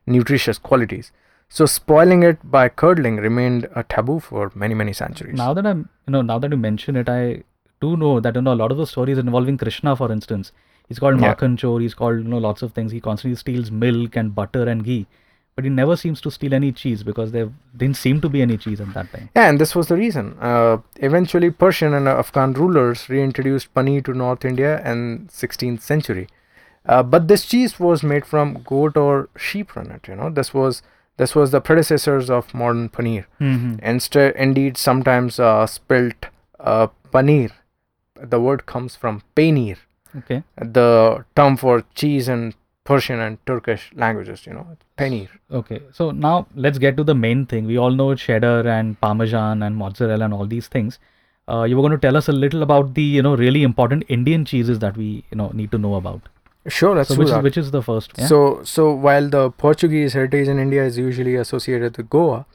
nutritious 0.05 0.57
qualities. 0.57 1.11
So, 1.47 1.65
spoiling 1.65 2.23
it 2.23 2.39
by 2.43 2.69
curdling 2.69 3.17
remained 3.17 3.67
a 3.75 3.83
taboo 3.83 4.19
for 4.19 4.51
many, 4.55 4.73
many 4.73 4.93
centuries. 4.93 5.35
Now 5.37 5.53
that 5.53 5.65
I'm, 5.65 5.89
you 6.07 6.11
know, 6.11 6.21
now 6.21 6.39
that 6.39 6.51
you 6.51 6.57
mention 6.57 6.95
it, 6.95 7.07
I 7.07 7.43
do 7.81 7.95
know 7.97 8.19
that 8.19 8.35
you 8.35 8.41
know 8.41 8.53
a 8.53 8.61
lot 8.63 8.71
of 8.71 8.77
the 8.77 8.87
stories 8.87 9.17
involving 9.17 9.57
Krishna, 9.57 9.95
for 9.95 10.11
instance, 10.11 10.51
He's 10.87 10.99
called 10.99 11.19
Yeah. 11.19 11.33
Makhan 11.33 11.59
Chor. 11.59 11.79
He's 11.81 11.93
called 11.95 12.17
you 12.17 12.23
know 12.23 12.37
lots 12.37 12.61
of 12.61 12.73
things. 12.73 12.91
He 12.91 12.99
constantly 13.01 13.35
steals 13.35 13.71
milk 13.71 14.15
and 14.15 14.35
butter 14.35 14.67
and 14.69 14.83
ghee, 14.83 15.07
but 15.55 15.63
he 15.63 15.69
never 15.71 15.95
seems 15.95 16.21
to 16.21 16.29
steal 16.31 16.53
any 16.53 16.71
cheese 16.71 17.01
because 17.03 17.31
there 17.31 17.49
didn't 17.75 17.97
seem 17.97 18.21
to 18.21 18.29
be 18.29 18.41
any 18.41 18.57
cheese 18.57 18.79
at 18.79 18.93
that 18.93 19.11
time. 19.11 19.29
Yeah, 19.35 19.49
and 19.49 19.59
this 19.59 19.73
was 19.75 19.87
the 19.87 19.95
reason. 19.95 20.37
Uh, 20.39 20.77
eventually, 20.97 21.49
Persian 21.49 21.93
and 21.93 22.07
Afghan 22.07 22.53
rulers 22.53 23.09
reintroduced 23.09 23.73
paneer 23.73 24.05
to 24.05 24.13
North 24.13 24.45
India 24.45 24.79
in 24.85 25.27
16th 25.31 25.81
century. 25.81 26.27
Uh, 26.85 27.01
but 27.01 27.27
this 27.27 27.47
cheese 27.47 27.79
was 27.79 28.03
made 28.03 28.25
from 28.25 28.61
goat 28.63 28.95
or 28.95 29.27
sheep 29.35 29.75
rennet. 29.75 30.07
You 30.07 30.15
know, 30.15 30.29
this 30.29 30.53
was 30.53 30.83
this 31.17 31.33
was 31.33 31.49
the 31.49 31.61
predecessors 31.61 32.29
of 32.29 32.53
modern 32.53 32.89
paneer. 32.89 33.25
Mm-hmm. 33.41 33.79
Instead, 33.81 34.35
indeed, 34.35 34.77
sometimes 34.77 35.39
uh, 35.39 35.65
spilt 35.65 36.27
uh, 36.59 36.87
paneer. 37.11 37.51
The 38.21 38.39
word 38.39 38.65
comes 38.65 38.95
from 38.95 39.21
paneer, 39.35 39.77
Okay. 40.17 40.43
the 40.57 41.25
term 41.35 41.57
for 41.57 41.83
cheese 41.95 42.29
in 42.29 42.53
Persian 42.85 43.19
and 43.19 43.37
Turkish 43.45 43.91
languages. 43.95 44.45
You 44.45 44.53
know, 44.53 44.67
paneer. 44.97 45.27
Okay, 45.51 45.81
so 45.91 46.11
now 46.11 46.47
let's 46.55 46.77
get 46.77 46.95
to 46.97 47.03
the 47.03 47.15
main 47.15 47.45
thing. 47.45 47.65
We 47.65 47.77
all 47.77 47.91
know 47.91 48.15
cheddar 48.15 48.67
and 48.67 48.99
parmesan 49.01 49.63
and 49.63 49.75
mozzarella 49.75 50.25
and 50.25 50.33
all 50.33 50.45
these 50.45 50.67
things. 50.67 50.99
Uh, 51.47 51.63
you 51.63 51.75
were 51.75 51.81
going 51.81 51.91
to 51.91 51.97
tell 51.97 52.17
us 52.17 52.27
a 52.27 52.31
little 52.31 52.63
about 52.63 52.93
the 52.93 53.03
you 53.03 53.21
know 53.21 53.35
really 53.35 53.63
important 53.63 54.03
Indian 54.07 54.45
cheeses 54.45 54.79
that 54.79 54.95
we 54.97 55.23
you 55.31 55.37
know 55.37 55.49
need 55.53 55.71
to 55.71 55.77
know 55.77 55.95
about. 55.95 56.21
Sure, 56.67 56.95
let's 56.95 57.09
so 57.09 57.15
which 57.15 57.27
is 57.29 57.43
which 57.43 57.57
is 57.57 57.71
the 57.71 57.81
first? 57.81 58.13
Yeah? 58.17 58.25
So, 58.27 58.63
so 58.63 58.91
while 58.91 59.29
the 59.29 59.51
Portuguese 59.51 60.13
heritage 60.13 60.47
in 60.47 60.57
India 60.57 60.83
is 60.83 60.97
usually 60.97 61.35
associated 61.35 61.97
with 61.97 62.09
Goa, 62.09 62.45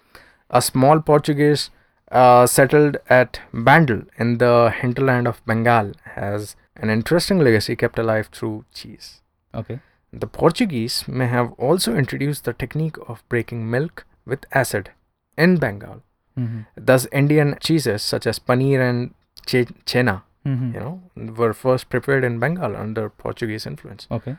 a 0.50 0.60
small 0.60 1.00
Portuguese 1.00 1.70
uh, 2.10 2.46
settled 2.46 2.96
at 3.08 3.40
Bandel 3.52 4.06
in 4.18 4.38
the 4.38 4.72
hinterland 4.80 5.26
of 5.28 5.44
Bengal 5.46 5.92
has 6.14 6.56
an 6.76 6.90
interesting 6.90 7.38
legacy 7.38 7.76
kept 7.76 7.98
alive 7.98 8.28
through 8.32 8.64
cheese. 8.74 9.20
okay. 9.54 9.80
The 10.12 10.26
Portuguese 10.26 11.06
may 11.06 11.26
have 11.28 11.52
also 11.52 11.94
introduced 11.96 12.44
the 12.44 12.52
technique 12.52 12.96
of 13.08 13.22
breaking 13.28 13.70
milk 13.70 14.04
with 14.26 14.44
acid 14.52 14.90
in 15.38 15.56
Bengal. 15.58 16.02
Mm-hmm. 16.36 16.62
Thus, 16.76 17.06
Indian 17.12 17.56
cheeses 17.60 18.02
such 18.02 18.26
as 18.26 18.40
paneer 18.40 18.80
and 18.88 19.14
che- 19.46 19.66
chena, 19.86 20.22
Mm-hmm. 20.46 20.74
you 20.74 20.80
know, 20.80 21.32
were 21.36 21.52
first 21.52 21.88
prepared 21.90 22.24
in 22.24 22.38
Bengal 22.40 22.74
under 22.74 23.08
Portuguese 23.10 23.66
influence. 23.66 24.08
Okay. 24.10 24.36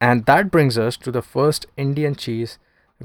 And 0.00 0.26
that 0.26 0.50
brings 0.50 0.76
us 0.76 0.96
to 0.98 1.12
the 1.12 1.22
first 1.22 1.66
Indian 1.76 2.16
cheese 2.16 2.58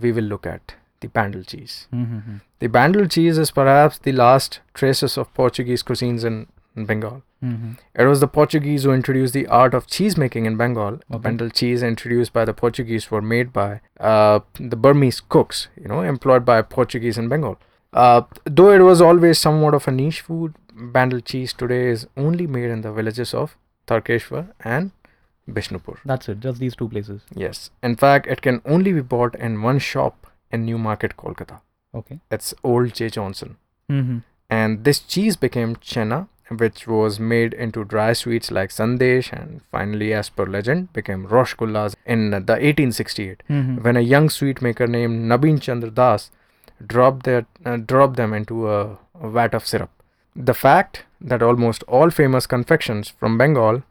we 0.05 0.11
will 0.11 0.23
look 0.23 0.45
at 0.47 0.73
the 1.01 1.07
Bandel 1.07 1.45
cheese. 1.47 1.87
Mm-hmm. 1.93 2.37
The 2.59 2.67
Bandel 2.67 3.09
cheese 3.09 3.37
is 3.37 3.51
perhaps 3.51 3.97
the 3.99 4.11
last 4.11 4.59
traces 4.73 5.17
of 5.17 5.33
Portuguese 5.33 5.81
cuisines 5.83 6.23
in, 6.25 6.47
in 6.75 6.85
Bengal. 6.85 7.23
Mm-hmm. 7.43 7.71
It 7.95 8.05
was 8.05 8.19
the 8.19 8.27
Portuguese 8.27 8.83
who 8.83 8.91
introduced 8.91 9.33
the 9.33 9.47
art 9.47 9.73
of 9.73 9.87
cheese 9.87 10.17
making 10.17 10.45
in 10.45 10.57
Bengal. 10.57 10.99
The 11.09 11.15
Okay. 11.15 11.29
Bandel 11.29 11.53
cheese 11.53 11.81
introduced 11.83 12.33
by 12.33 12.43
the 12.45 12.53
Portuguese 12.53 13.09
were 13.09 13.21
made 13.21 13.53
by 13.53 13.79
uh, 13.99 14.39
the 14.59 14.75
Burmese 14.75 15.21
cooks, 15.21 15.69
you 15.81 15.87
know, 15.87 16.01
employed 16.01 16.43
by 16.43 16.61
Portuguese 16.61 17.17
in 17.17 17.29
Bengal. 17.29 17.57
Uh, 17.93 18.21
though 18.45 18.71
it 18.71 18.79
was 18.79 19.01
always 19.01 19.39
somewhat 19.39 19.73
of 19.73 19.87
a 19.87 19.91
niche 19.91 20.21
food, 20.21 20.53
Bandel 20.75 21.23
cheese 21.23 21.53
today 21.53 21.87
is 21.87 22.07
only 22.17 22.45
made 22.45 22.69
in 22.69 22.81
the 22.81 22.91
villages 22.91 23.33
of 23.33 23.55
Tarkeshwar 23.87 24.49
and 24.63 24.91
Bishnupur. 25.49 25.97
That's 26.05 26.29
it. 26.29 26.39
Just 26.41 26.59
these 26.59 26.75
two 26.75 26.87
places. 26.89 27.21
Yes. 27.33 27.71
In 27.81 27.95
fact, 27.95 28.27
it 28.27 28.41
can 28.41 28.61
only 28.65 28.93
be 28.93 29.01
bought 29.01 29.33
in 29.35 29.61
one 29.61 29.79
shop 29.79 30.27
in 30.51 30.65
Newmarket, 30.65 31.15
Kolkata. 31.17 31.59
Okay. 31.93 32.19
It's 32.31 32.53
Old 32.63 32.93
J. 32.93 33.09
Johnson. 33.09 33.57
Mm-hmm. 33.91 34.19
And 34.49 34.83
this 34.83 34.99
cheese 34.99 35.35
became 35.35 35.75
chena, 35.77 36.27
which 36.57 36.87
was 36.87 37.19
made 37.19 37.53
into 37.53 37.83
dry 37.83 38.13
sweets 38.13 38.49
like 38.49 38.71
sandesh, 38.71 39.31
and 39.31 39.61
finally, 39.71 40.13
as 40.13 40.29
per 40.29 40.45
legend, 40.45 40.91
became 40.93 41.27
roshgullas 41.27 41.95
in 42.05 42.31
the 42.31 42.37
1868 42.37 43.43
Mm-hmm. 43.49 43.83
when 43.83 43.97
a 43.97 44.01
young 44.01 44.29
sweet 44.29 44.61
maker 44.61 44.87
named 44.87 45.29
Nabin 45.31 45.61
Chandra 45.61 45.91
Das 45.91 46.31
dropped, 46.85 47.23
their, 47.25 47.45
uh, 47.65 47.77
dropped 47.77 48.15
them 48.17 48.33
into 48.33 48.67
a, 48.69 48.97
a 49.21 49.29
vat 49.29 49.53
of 49.53 49.67
syrup. 49.67 49.91
The 50.35 50.53
fact 50.55 51.05
that 51.21 51.43
almost 51.43 51.83
all 51.83 52.09
famous 52.09 52.47
confections 52.47 53.09
from 53.09 53.37
Bengal 53.37 53.83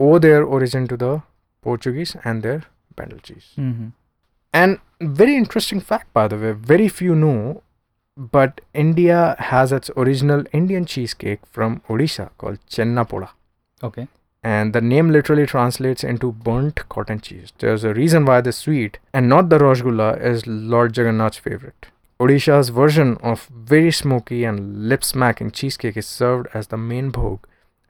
owe 0.00 0.18
their 0.18 0.42
origin 0.42 0.88
to 0.88 0.96
the 0.96 1.22
Portuguese 1.60 2.16
and 2.24 2.42
their 2.42 2.62
Bandel 2.96 3.22
cheese. 3.22 3.50
Mm-hmm. 3.56 3.88
And 4.52 4.78
very 5.00 5.36
interesting 5.36 5.80
fact, 5.80 6.12
by 6.12 6.28
the 6.28 6.36
way, 6.36 6.52
very 6.52 6.88
few 6.88 7.14
know, 7.14 7.62
but 8.16 8.60
India 8.74 9.36
has 9.38 9.72
its 9.72 9.90
original 9.96 10.44
Indian 10.52 10.84
cheesecake 10.84 11.40
from 11.46 11.80
Odisha 11.88 12.30
called 12.38 12.58
Chenna 12.68 13.08
Poda. 13.08 13.30
Okay. 13.82 14.08
And 14.44 14.72
the 14.72 14.80
name 14.80 15.10
literally 15.10 15.46
translates 15.46 16.02
into 16.04 16.32
burnt 16.32 16.88
cotton 16.88 17.20
cheese. 17.20 17.52
There's 17.58 17.84
a 17.84 17.94
reason 17.94 18.24
why 18.24 18.40
the 18.40 18.52
sweet 18.52 18.98
and 19.14 19.28
not 19.28 19.48
the 19.48 19.58
Rosgulla 19.58 20.20
is 20.20 20.46
Lord 20.46 20.96
Jagannath's 20.96 21.38
favorite. 21.38 21.86
Odisha's 22.20 22.68
version 22.68 23.16
of 23.22 23.46
very 23.46 23.90
smoky 23.90 24.44
and 24.44 24.88
lip 24.88 25.02
smacking 25.02 25.50
cheesecake 25.52 25.96
is 25.96 26.06
served 26.06 26.48
as 26.54 26.68
the 26.68 26.76
main 26.76 27.10
bhog 27.10 27.40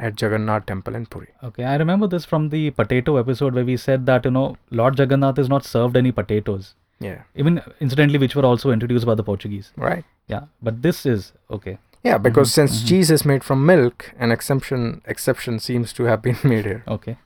at 0.08 0.20
Jagannath 0.22 0.66
Temple 0.66 0.94
in 1.00 1.06
Puri. 1.14 1.28
Okay. 1.48 1.64
I 1.64 1.76
remember 1.82 2.06
this 2.14 2.24
from 2.32 2.48
the 2.54 2.62
potato 2.82 3.16
episode 3.22 3.54
where 3.58 3.64
we 3.70 3.76
said 3.86 4.06
that 4.10 4.24
you 4.30 4.32
know 4.36 4.46
Lord 4.82 4.98
Jagannath 4.98 5.38
is 5.44 5.48
not 5.54 5.64
served 5.72 5.96
any 5.96 6.12
potatoes. 6.20 6.74
Yeah, 7.00 7.22
Even 7.42 7.60
incidentally, 7.80 8.18
which 8.24 8.36
were 8.36 8.44
also 8.48 8.70
introduced 8.70 9.06
by 9.06 9.14
the 9.20 9.24
Portuguese. 9.30 9.72
right. 9.76 10.04
Yeah. 10.28 10.44
But 10.70 10.82
this 10.82 11.04
is 11.14 11.32
okay. 11.58 11.78
Yeah, 12.08 12.18
because 12.26 12.48
Mhm, 12.50 12.54
since 12.58 12.76
mhm. 12.82 12.88
cheese 12.90 13.10
is 13.16 13.24
made 13.30 13.42
from 13.48 13.64
milk, 13.70 14.04
an 14.26 14.32
exception 14.36 14.86
exception 15.14 15.58
seems 15.68 15.92
to 16.00 16.04
have 16.10 16.22
been 16.28 16.38
made 16.52 16.64
here. 16.72 16.82
Okay. 16.96 17.16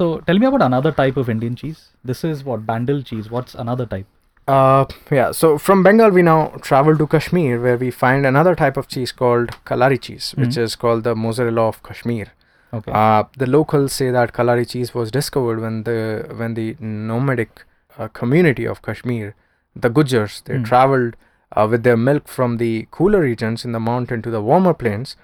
So 0.00 0.08
tell 0.28 0.38
me 0.42 0.46
about 0.50 0.62
another 0.66 0.92
type 1.00 1.16
of 1.22 1.30
Indian 1.36 1.56
cheese. 1.62 1.80
This 2.12 2.22
is 2.32 2.44
what 2.50 2.66
Bandel 2.72 3.02
cheese. 3.10 3.30
What's 3.38 3.54
another 3.66 3.86
type? 3.94 4.06
Uh, 4.46 4.84
yeah. 5.10 5.32
So 5.32 5.56
from 5.56 5.82
Bengal, 5.82 6.10
we 6.10 6.22
now 6.22 6.48
travel 6.60 6.96
to 6.98 7.06
Kashmir, 7.06 7.60
where 7.60 7.78
we 7.78 7.90
find 7.90 8.26
another 8.26 8.54
type 8.54 8.76
of 8.76 8.88
cheese 8.88 9.10
called 9.10 9.50
Kalari 9.64 9.98
cheese, 10.00 10.34
which 10.36 10.50
Mhm. 10.56 10.62
is 10.64 10.76
called 10.76 11.04
the 11.04 11.14
mozzarella 11.16 11.62
of 11.68 11.82
Kashmir. 11.82 12.26
Okay. 12.72 12.92
Uh, 12.92 13.24
the 13.38 13.46
locals 13.46 13.92
say 13.92 14.10
that 14.10 14.32
Kalari 14.34 14.66
cheese 14.68 14.92
was 14.94 15.10
discovered 15.10 15.60
when 15.60 15.84
the 15.84 16.26
when 16.40 16.54
the 16.54 16.76
nomadic 16.80 17.64
uh, 17.98 18.08
community 18.08 18.64
of 18.66 18.82
Kashmir, 18.82 19.34
the 19.74 19.88
Gujars, 19.98 20.42
they 20.44 20.56
Hmm. 20.58 20.64
traveled 20.64 21.16
uh, 21.56 21.66
with 21.70 21.84
their 21.84 21.96
milk 21.96 22.26
from 22.26 22.56
the 22.58 22.86
cooler 22.90 23.20
regions 23.20 23.64
in 23.64 23.70
the 23.72 23.80
mountain 23.80 24.20
to 24.22 24.30
the 24.30 24.40
warmer 24.42 24.74
plains. 24.74 25.16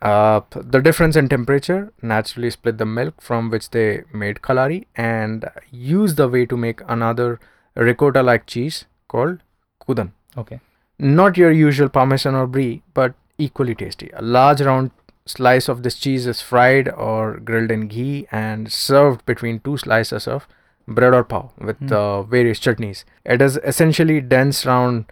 Uh, 0.00 0.40
the 0.54 0.80
difference 0.80 1.16
in 1.16 1.28
temperature 1.28 1.92
naturally 2.02 2.50
split 2.50 2.78
the 2.78 2.86
milk 2.86 3.20
from 3.20 3.50
which 3.50 3.70
they 3.70 4.04
made 4.22 4.40
Kalari 4.42 4.86
and 4.94 5.46
used 5.70 6.16
the 6.16 6.28
way 6.28 6.46
to 6.46 6.56
make 6.56 6.80
another 6.96 7.40
ricotta-like 7.76 8.46
cheese 8.46 8.84
called 9.08 9.38
Kudan 9.86 10.12
okay. 10.36 10.60
not 10.98 11.36
your 11.36 11.50
usual 11.52 11.88
parmesan 11.88 12.34
or 12.34 12.46
brie 12.46 12.82
but 12.94 13.14
equally 13.38 13.74
tasty 13.74 14.10
a 14.14 14.22
large 14.22 14.60
round 14.60 14.90
slice 15.26 15.68
of 15.68 15.82
this 15.82 15.98
cheese 15.98 16.26
is 16.26 16.40
fried 16.40 16.88
or 16.88 17.38
grilled 17.38 17.70
in 17.70 17.86
ghee 17.88 18.26
and 18.30 18.70
served 18.72 19.24
between 19.26 19.58
two 19.60 19.76
slices 19.76 20.26
of 20.28 20.46
bread 20.88 21.12
or 21.12 21.24
pav 21.24 21.50
with 21.68 21.78
Hmm. 21.80 21.92
uh, 21.92 22.22
various 22.22 22.60
chutneys 22.60 23.04
it 23.24 23.42
is 23.42 23.58
essentially 23.72 24.20
dense 24.20 24.64
round 24.66 25.04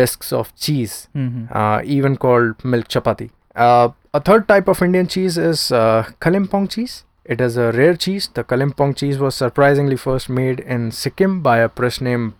discs 0.00 0.32
of 0.32 0.54
cheese 0.56 1.08
Mm-hmm. 1.16 1.46
uh, 1.60 1.80
even 1.84 2.16
called 2.16 2.64
milk 2.64 2.88
chapati 2.88 3.30
uh, 3.56 3.88
a 4.14 4.20
third 4.20 4.46
type 4.46 4.68
of 4.68 4.82
indian 4.82 5.06
cheese 5.14 5.38
is 5.38 5.72
uh, 5.72 6.04
kalimpong 6.26 6.68
cheese 6.76 7.02
it 7.24 7.40
is 7.40 7.56
a 7.56 7.70
rare 7.72 7.96
cheese 7.96 8.28
the 8.34 8.44
kalimpong 8.44 8.96
cheese 8.96 9.18
was 9.18 9.34
surprisingly 9.34 9.96
first 9.96 10.28
made 10.28 10.60
in 10.60 10.90
sikkim 10.90 11.40
by 11.42 11.58
a 11.58 11.68
priest 11.68 12.00
named 12.00 12.32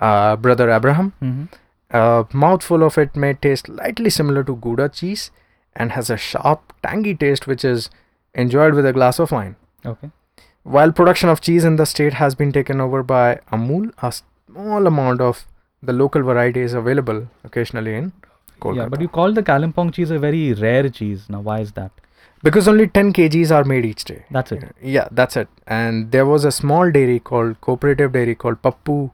uh, 0.00 0.36
brother 0.36 0.70
abraham 0.70 1.12
Mm-hmm. 1.22 1.44
a 1.98 2.26
mouthful 2.32 2.82
of 2.82 2.96
it 2.98 3.16
may 3.16 3.34
taste 3.34 3.66
slightly 3.66 4.10
similar 4.10 4.42
to 4.44 4.54
Gouda 4.56 4.88
cheese 4.88 5.30
and 5.74 5.92
has 5.92 6.10
a 6.10 6.16
sharp, 6.16 6.72
tangy 6.82 7.14
taste 7.14 7.46
which 7.46 7.64
is 7.64 7.90
enjoyed 8.34 8.74
with 8.74 8.86
a 8.86 8.92
glass 8.92 9.18
of 9.18 9.30
wine. 9.32 9.56
Okay. 9.84 10.10
While 10.62 10.92
production 10.92 11.28
of 11.28 11.40
cheese 11.40 11.64
in 11.64 11.76
the 11.76 11.86
state 11.86 12.14
has 12.14 12.34
been 12.34 12.52
taken 12.52 12.80
over 12.80 13.02
by 13.02 13.40
Amul, 13.52 13.92
a 14.02 14.12
small 14.12 14.86
amount 14.86 15.20
of 15.20 15.46
the 15.82 15.92
local 15.92 16.22
variety 16.22 16.60
is 16.60 16.74
available 16.74 17.28
occasionally 17.44 17.94
in 17.94 18.12
Kolkata. 18.60 18.76
Yeah, 18.76 18.88
but 18.88 19.00
you 19.00 19.08
call 19.08 19.32
the 19.32 19.42
Kalimpong 19.42 19.92
cheese 19.94 20.10
a 20.10 20.18
very 20.18 20.52
rare 20.54 20.88
cheese. 20.88 21.26
Now, 21.28 21.40
why 21.40 21.60
is 21.60 21.72
that? 21.72 21.90
Because 22.42 22.68
only 22.68 22.86
10 22.86 23.12
kgs 23.12 23.50
are 23.50 23.64
made 23.64 23.84
each 23.84 24.04
day. 24.04 24.24
That's 24.30 24.52
it. 24.52 24.64
Yeah, 24.82 25.08
that's 25.10 25.36
it. 25.36 25.48
And 25.66 26.10
there 26.12 26.26
was 26.26 26.44
a 26.44 26.52
small 26.52 26.90
dairy 26.90 27.18
called 27.20 27.60
cooperative 27.60 28.12
dairy 28.12 28.34
called 28.34 28.62
Pappu 28.62 29.10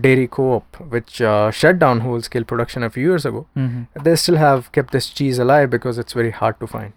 Dairy 0.00 0.28
Co-op, 0.28 0.76
which 0.88 1.20
uh, 1.20 1.50
shut 1.50 1.80
down 1.80 2.00
whole-scale 2.00 2.44
production 2.44 2.84
a 2.84 2.90
few 2.90 3.08
years 3.08 3.26
ago. 3.26 3.46
Mm-hmm. 3.56 4.02
They 4.04 4.14
still 4.14 4.36
have 4.36 4.70
kept 4.70 4.92
this 4.92 5.08
cheese 5.10 5.38
alive 5.38 5.68
because 5.70 5.98
it's 5.98 6.12
very 6.12 6.30
hard 6.30 6.60
to 6.60 6.66
find. 6.68 6.92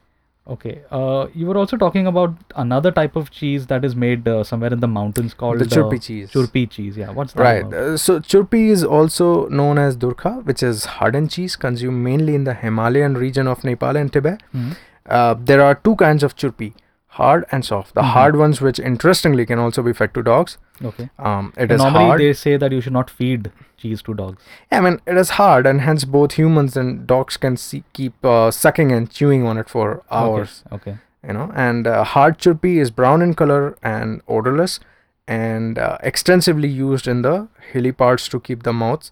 Okay. 0.46 0.82
Uh, 0.92 1.28
you 1.34 1.46
were 1.46 1.58
also 1.58 1.78
talking 1.78 2.06
about 2.06 2.36
another 2.56 2.92
type 2.92 3.16
of 3.16 3.32
cheese 3.32 3.66
that 3.68 3.86
is 3.86 3.96
made 3.96 4.28
uh, 4.28 4.44
somewhere 4.44 4.74
in 4.74 4.82
the 4.82 4.88
mountains 4.88 5.34
called 5.34 5.60
the 5.60 5.66
churpi 5.66 5.96
uh, 5.96 6.00
cheese. 6.00 6.32
Churpi 6.32 6.70
cheese. 6.70 6.98
Yeah. 6.98 7.12
What's 7.12 7.34
that? 7.34 7.42
Right. 7.42 7.74
Uh, 7.74 7.98
so 7.98 8.20
churpi 8.20 8.68
is 8.68 8.84
also 8.84 9.48
known 9.48 9.78
as 9.78 9.96
durkha, 9.96 10.42
which 10.44 10.62
is 10.62 10.86
hardened 10.86 11.32
cheese 11.32 11.56
consumed 11.56 12.04
mainly 12.04 12.36
in 12.36 12.44
the 12.44 12.54
Himalayan 12.54 13.14
region 13.14 13.48
of 13.48 13.64
Nepal 13.64 13.96
and 13.96 14.12
Tibet. 14.12 14.44
Mhm. 14.54 14.76
Uh, 15.10 15.36
there 15.38 15.62
are 15.62 15.76
two 15.76 15.96
kinds 15.96 16.24
of 16.24 16.36
churpi: 16.36 16.74
hard 17.20 17.46
and 17.52 17.66
soft. 17.66 17.94
The 17.96 18.02
Mhm. 18.02 18.12
hard 18.18 18.36
ones, 18.38 18.62
which 18.62 18.80
interestingly 18.80 19.46
can 19.46 19.60
also 19.60 19.84
be 19.84 19.94
fed 19.94 20.14
to 20.16 20.24
dogs, 20.24 20.58
Okay. 20.92 21.10
um, 21.20 21.52
it 21.58 21.72
is 21.72 21.82
normally 21.82 22.06
hard. 22.06 22.20
they 22.22 22.34
say 22.34 22.56
that 22.58 22.72
you 22.72 22.82
should 22.82 22.94
not 22.94 23.10
feed 23.10 23.52
cheese 23.78 24.02
to 24.04 24.14
dogs. 24.14 24.42
Yeah, 24.72 24.78
I 24.80 24.82
mean, 24.82 25.00
it 25.06 25.18
is 25.24 25.32
hard, 25.32 25.68
and 25.68 25.82
hence 25.82 26.06
both 26.06 26.34
humans 26.40 26.78
and 26.78 27.06
dogs 27.06 27.38
can 27.38 27.58
see, 27.58 27.84
keep 27.94 28.26
uh, 28.26 28.50
sucking 28.52 28.92
and 28.92 29.10
chewing 29.20 29.46
on 29.46 29.58
it 29.58 29.70
for 29.70 30.02
hours. 30.10 30.64
Okay. 30.72 30.92
okay. 30.92 31.00
You 31.28 31.34
know, 31.34 31.52
and 31.56 31.88
uh, 31.88 32.04
hard 32.04 32.38
churpi 32.38 32.78
is 32.86 32.90
brown 32.92 33.22
in 33.22 33.34
color 33.34 33.78
and 33.82 34.22
odorless, 34.28 34.80
and 35.28 35.78
uh, 35.78 35.98
extensively 36.02 36.68
used 36.68 37.08
in 37.08 37.22
the 37.22 37.48
hilly 37.72 37.92
parts 37.92 38.28
to 38.30 38.40
keep 38.40 38.64
the 38.64 38.74
mouths 38.74 39.12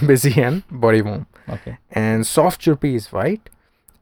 busy 0.06 0.40
and 0.42 0.62
body 0.70 1.02
warm. 1.02 1.26
Okay. 1.48 1.78
And 1.90 2.26
soft 2.26 2.60
churpi 2.62 2.94
is 2.94 3.10
white. 3.12 3.50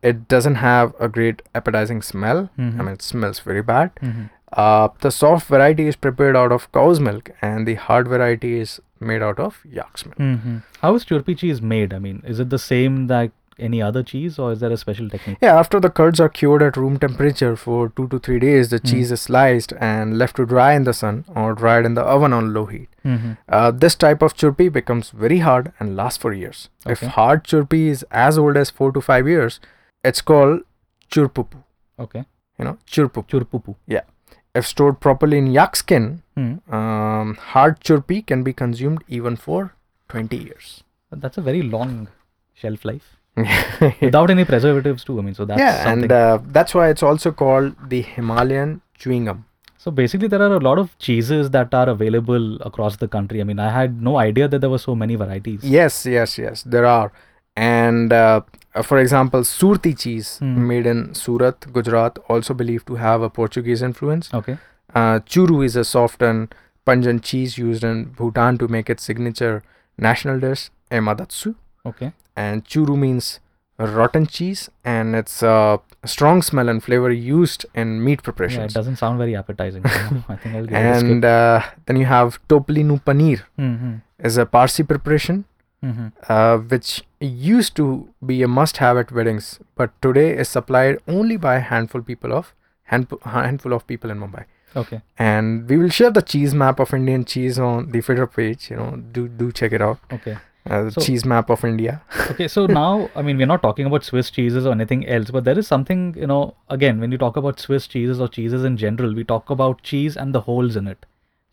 It 0.03 0.29
doesn't 0.29 0.57
have 0.57 0.95
a 1.01 1.09
great 1.09 1.43
appetizing 1.55 2.03
smell. 2.03 2.49
Mhm. 2.59 2.81
I 2.81 2.83
mean, 2.83 2.95
it 2.95 3.03
smells 3.03 3.41
very 3.41 3.63
bad. 3.63 3.91
Mhm. 4.03 4.31
Uh, 4.53 4.89
the 5.01 5.11
soft 5.11 5.49
variety 5.49 5.87
is 5.89 5.97
prepared 5.97 6.37
out 6.37 6.53
of 6.53 6.71
cow's 6.73 7.01
milk, 7.01 7.31
and 7.43 7.67
the 7.67 7.75
hard 7.75 8.09
variety 8.09 8.59
is 8.61 8.81
made 9.01 9.23
out 9.23 9.39
of 9.39 9.59
yak's 9.81 10.07
milk. 10.07 10.19
Mhm. 10.19 10.63
How 10.83 10.95
is 10.95 11.05
churpi 11.05 11.37
cheese 11.37 11.61
made? 11.61 11.93
I 11.93 11.99
mean, 11.99 12.23
is 12.25 12.41
it 12.41 12.49
the 12.51 12.59
same 12.59 13.07
like 13.09 13.33
any 13.67 13.83
other 13.83 14.03
cheese, 14.05 14.39
or 14.39 14.53
is 14.53 14.61
there 14.61 14.71
a 14.71 14.77
special 14.77 15.09
technique? 15.11 15.39
Yeah, 15.43 15.59
after 15.59 15.81
the 15.81 15.91
curds 15.91 16.21
are 16.21 16.29
cured 16.29 16.63
at 16.63 16.77
room 16.77 16.97
temperature 17.05 17.55
for 17.57 17.89
two 17.97 18.07
to 18.09 18.19
three 18.21 18.39
days, 18.45 18.71
the 18.71 18.79
Mm. 18.81 18.91
cheese 18.91 19.11
is 19.17 19.21
sliced 19.21 19.73
and 19.93 20.17
left 20.17 20.37
to 20.37 20.47
dry 20.47 20.73
in 20.75 20.85
the 20.85 20.93
sun 20.99 21.25
or 21.35 21.55
dried 21.55 21.85
in 21.85 21.95
the 21.95 22.03
oven 22.17 22.33
on 22.33 22.53
low 22.55 22.67
heat. 22.67 22.89
Mhm. 23.05 23.37
Uh, 23.49 23.73
this 23.73 23.97
type 23.97 24.23
of 24.23 24.35
churpi 24.43 24.73
becomes 24.73 25.11
very 25.11 25.39
hard 25.49 25.73
and 25.81 25.97
lasts 25.97 26.23
for 26.27 26.33
years. 26.33 26.69
If 26.87 27.03
hard 27.19 27.43
churpi 27.45 27.89
is 27.89 28.07
as 28.13 28.39
old 28.39 28.57
as 28.57 28.71
four 28.71 28.93
to 28.93 29.01
five 29.01 29.27
years, 29.29 29.59
it's 30.05 30.21
called 30.21 30.61
churpupu. 31.11 31.63
Okay. 31.99 32.25
You 32.59 32.65
know, 32.65 32.79
churpupu. 32.87 33.27
Churpupu. 33.29 33.75
Yeah. 33.87 34.03
If 34.55 34.67
stored 34.67 35.01
properly 35.01 35.39
in 35.39 35.47
yak 35.49 35.77
skin, 35.77 36.23
Hmm. 36.37 36.55
um, 36.75 37.35
hard 37.53 37.81
churpi 37.81 38.25
can 38.27 38.43
be 38.43 38.53
consumed 38.53 39.03
even 39.09 39.37
for 39.37 39.75
20 40.09 40.37
years. 40.37 40.83
That's 41.11 41.39
a 41.39 41.43
very 41.43 41.63
long 41.63 42.09
shelf 42.55 42.85
life 42.85 43.17
without 44.01 44.31
any 44.31 44.45
preservatives 44.45 45.05
too. 45.05 45.19
I 45.19 45.23
mean, 45.23 45.35
so 45.35 45.45
that's 45.45 45.61
yeah, 45.61 45.85
something. 45.85 46.05
and 46.05 46.13
uh, 46.13 46.39
that's 46.59 46.75
why 46.75 46.89
it's 46.91 47.03
also 47.03 47.31
called 47.33 47.75
the 47.89 48.03
Himalayan 48.03 48.81
chewing 48.97 49.27
gum. 49.27 49.45
So 49.79 49.91
basically, 49.93 50.27
there 50.29 50.43
are 50.43 50.55
a 50.55 50.59
lot 50.59 50.79
of 50.79 50.97
cheeses 50.99 51.51
that 51.51 51.73
are 51.73 51.89
available 51.89 52.57
across 52.63 52.97
the 52.97 53.07
country. 53.09 53.41
I 53.41 53.45
mean, 53.45 53.59
I 53.61 53.71
had 53.71 54.03
no 54.03 54.17
idea 54.19 54.49
that 54.49 54.61
there 54.61 54.71
were 54.71 54.79
so 54.79 54.95
many 54.95 55.15
varieties. 55.15 55.61
Yes, 55.63 56.05
yes, 56.05 56.37
yes, 56.37 56.63
there 56.65 56.85
are. 56.85 57.13
And 57.67 58.13
uh, 58.13 58.41
uh, 58.75 58.83
for 58.83 58.99
example, 58.99 59.41
Surti 59.51 59.93
cheese 60.05 60.39
Hmm. 60.39 60.67
made 60.73 60.87
in 60.95 61.01
Surat, 61.21 61.67
Gujarat, 61.79 62.19
also 62.29 62.55
believed 62.63 62.87
to 62.93 62.97
have 63.05 63.23
a 63.23 63.31
Portuguese 63.41 63.83
influence. 63.91 64.33
Okay. 64.41 64.57
Uh, 64.95 65.19
churu 65.35 65.65
is 65.65 65.77
a 65.77 65.85
soft 65.85 66.23
and 66.23 66.55
pungent 66.91 67.25
cheese 67.31 67.59
used 67.59 67.85
in 67.91 68.05
Bhutan 68.21 68.59
to 68.63 68.69
make 68.77 68.89
its 68.95 69.03
signature 69.11 69.57
national 70.11 70.39
dish, 70.47 70.71
emadatshi. 71.01 71.55
Okay. 71.93 72.13
And 72.37 72.65
churu 72.65 72.97
means 72.97 73.41
rotten 73.79 74.27
cheese, 74.37 74.63
and 74.85 75.15
it's 75.17 75.43
a 75.43 75.81
strong 76.13 76.41
smell 76.43 76.69
and 76.69 76.83
flavor 76.87 77.11
used 77.11 77.67
in 77.75 77.93
meat 78.05 78.23
Yeah, 78.27 78.65
it 78.65 78.73
doesn't 78.79 78.97
sound 78.97 79.19
very 79.19 79.37
appetizing. 79.37 79.85
I 79.87 80.37
think 80.37 80.55
I'll 80.55 80.67
give 80.67 80.73
it 80.79 80.87
a 80.95 80.99
skip. 80.99 81.11
and 81.11 81.25
uh, 81.25 81.63
then 81.87 81.97
you 81.97 82.07
have 82.07 82.41
toplinu 82.49 82.97
paneer, 83.11 83.43
Mm-hmm. 83.59 83.93
is 84.31 84.37
a 84.37 84.47
Parsi 84.47 84.83
preparation 84.95 85.45
Mm-hmm. 85.85 86.09
uh, 86.29 86.59
which 86.59 87.05
used 87.21 87.77
to 87.77 88.09
be 88.27 88.43
a 88.43 88.49
must-have 88.49 88.97
at 88.97 89.13
weddings, 89.13 89.61
but 89.77 89.91
today 90.03 90.37
is 90.37 90.49
supplied 90.49 90.99
only 91.07 91.37
by 91.37 91.55
a 91.57 91.61
handful 91.61 92.03
people 92.03 92.33
of 92.33 92.53
hand, 92.85 93.07
handful 93.25 93.73
of 93.73 93.87
people 93.87 94.11
in 94.11 94.19
Mumbai. 94.19 94.45
Okay. 94.75 95.01
And 95.19 95.69
we 95.71 95.77
will 95.79 95.89
share 95.89 96.11
the 96.11 96.21
cheese 96.21 96.53
map 96.53 96.81
of 96.81 96.93
Indian 96.93 97.25
cheese 97.25 97.59
on 97.61 97.93
the 97.93 98.03
Twitter 98.03 98.27
page. 98.27 98.71
You 98.71 98.77
know, 98.77 98.97
do 99.13 99.29
do 99.29 99.53
check 99.53 99.73
it 99.73 99.81
out. 99.81 100.01
Okay. 100.13 100.37
Uh, 100.69 100.83
the 100.85 100.91
So- 100.91 101.01
cheese 101.01 101.25
map 101.25 101.49
of 101.49 101.65
India. 101.65 102.03
Okay. 102.33 102.49
So 102.49 102.67
now, 102.67 103.09
I 103.15 103.23
mean, 103.23 103.39
we're 103.39 103.47
not 103.47 103.63
talking 103.63 103.87
about 103.87 104.05
Swiss 104.05 104.31
cheeses 104.31 104.67
or 104.67 104.73
anything 104.73 105.07
else, 105.09 105.31
but 105.31 105.45
there 105.45 105.59
is 105.59 105.67
something, 105.69 106.15
you 106.19 106.27
know, 106.27 106.55
again, 106.69 106.99
when 107.01 107.13
you 107.13 107.19
talk 107.19 107.37
about 107.37 107.61
Swiss 107.61 107.87
cheeses 107.87 108.21
or 108.21 108.27
cheeses 108.29 108.65
in 108.65 108.77
general, 108.77 109.15
we 109.15 109.23
talk 109.25 109.49
about 109.49 109.83
cheese 109.83 110.17
and 110.17 110.35
the 110.35 110.41
holes 110.43 110.77
in 110.77 110.87
it. 110.89 111.07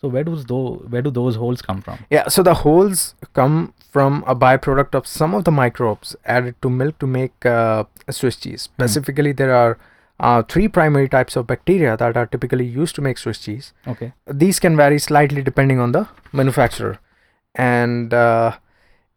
So 0.06 0.12
where 0.16 0.24
does 0.30 0.46
those 0.54 0.86
where 0.96 1.02
do 1.02 1.12
those 1.18 1.36
holes 1.42 1.62
come 1.68 1.82
from? 1.82 2.00
Yeah, 2.16 2.28
so 2.38 2.44
the 2.48 2.54
holes 2.62 3.04
come 3.34 3.74
from 3.98 4.24
a 4.28 4.36
byproduct 4.46 4.94
of 5.02 5.08
some 5.08 5.34
of 5.34 5.44
the 5.50 5.54
microbes 5.60 6.16
added 6.26 6.56
to 6.68 6.70
milk 6.70 7.00
to 7.04 7.08
make 7.08 7.46
uh, 7.52 7.86
Swiss 8.10 8.36
cheese. 8.46 8.64
Specifically, 8.64 9.32
there 9.32 9.54
are 9.60 9.78
uh, 10.20 10.42
three 10.44 10.68
primary 10.68 11.10
types 11.16 11.36
of 11.42 11.48
bacteria 11.48 11.96
that 11.98 12.16
are 12.24 12.26
typically 12.26 12.66
used 12.66 12.96
to 12.96 13.02
make 13.02 13.18
Swiss 13.18 13.40
cheese. 13.46 13.74
Okay. 13.94 14.12
these 14.44 14.60
can 14.68 14.78
vary 14.82 15.00
slightly 15.00 15.42
depending 15.50 15.80
on 15.80 15.92
the 15.92 16.08
manufacturer 16.42 17.00
and 17.56 18.14
uh, 18.14 18.58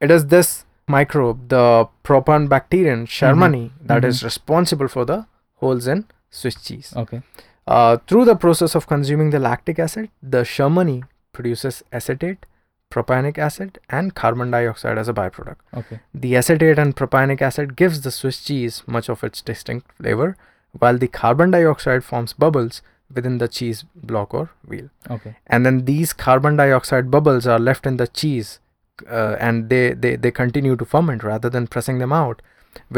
it 0.00 0.10
is 0.10 0.26
this 0.26 0.64
microbe 0.86 1.48
the 1.48 1.64
propionibacterium 2.04 3.00
shermanii 3.18 3.70
that 3.92 4.04
is 4.10 4.22
responsible 4.28 4.88
for 4.96 5.04
the 5.10 5.18
holes 5.64 5.86
in 5.94 6.04
swiss 6.40 6.56
cheese 6.66 6.92
Okay. 7.02 7.20
Uh, 7.76 7.96
through 8.08 8.24
the 8.26 8.34
process 8.42 8.74
of 8.78 8.86
consuming 8.90 9.30
the 9.32 9.38
lactic 9.46 9.78
acid 9.86 10.08
the 10.34 10.42
shermanii 10.50 11.00
produces 11.38 11.82
acetate 11.98 12.46
propionic 12.94 13.36
acid 13.46 13.78
and 13.98 14.14
carbon 14.20 14.50
dioxide 14.54 14.96
as 15.02 15.08
a 15.12 15.14
byproduct 15.18 15.56
Okay. 15.80 15.98
the 16.26 16.30
acetate 16.40 16.78
and 16.84 16.96
propionic 17.00 17.42
acid 17.48 17.74
gives 17.80 18.00
the 18.06 18.10
swiss 18.18 18.38
cheese 18.46 18.78
much 18.96 19.10
of 19.14 19.22
its 19.28 19.42
distinct 19.50 19.92
flavor 19.98 20.28
while 20.84 20.96
the 21.02 21.08
carbon 21.18 21.50
dioxide 21.56 22.04
forms 22.12 22.32
bubbles 22.44 22.80
within 23.18 23.36
the 23.42 23.48
cheese 23.58 23.84
block 24.12 24.32
or 24.40 24.48
wheel 24.72 24.88
Okay. 25.18 25.34
and 25.46 25.66
then 25.66 25.84
these 25.92 26.12
carbon 26.26 26.56
dioxide 26.56 27.10
bubbles 27.16 27.46
are 27.46 27.58
left 27.68 27.86
in 27.92 27.98
the 27.98 28.06
cheese 28.22 28.58
uh, 29.10 29.36
and 29.38 29.68
they, 29.68 29.84
they 29.92 30.16
they 30.16 30.30
continue 30.42 30.74
to 30.76 30.84
ferment 30.94 31.22
rather 31.32 31.50
than 31.58 31.66
pressing 31.76 31.98
them 32.04 32.12
out 32.24 32.40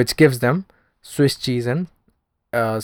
which 0.00 0.16
gives 0.22 0.38
them 0.46 0.64
swiss 1.02 1.36
cheese 1.46 1.66
and 1.74 1.88
uh, 2.52 2.80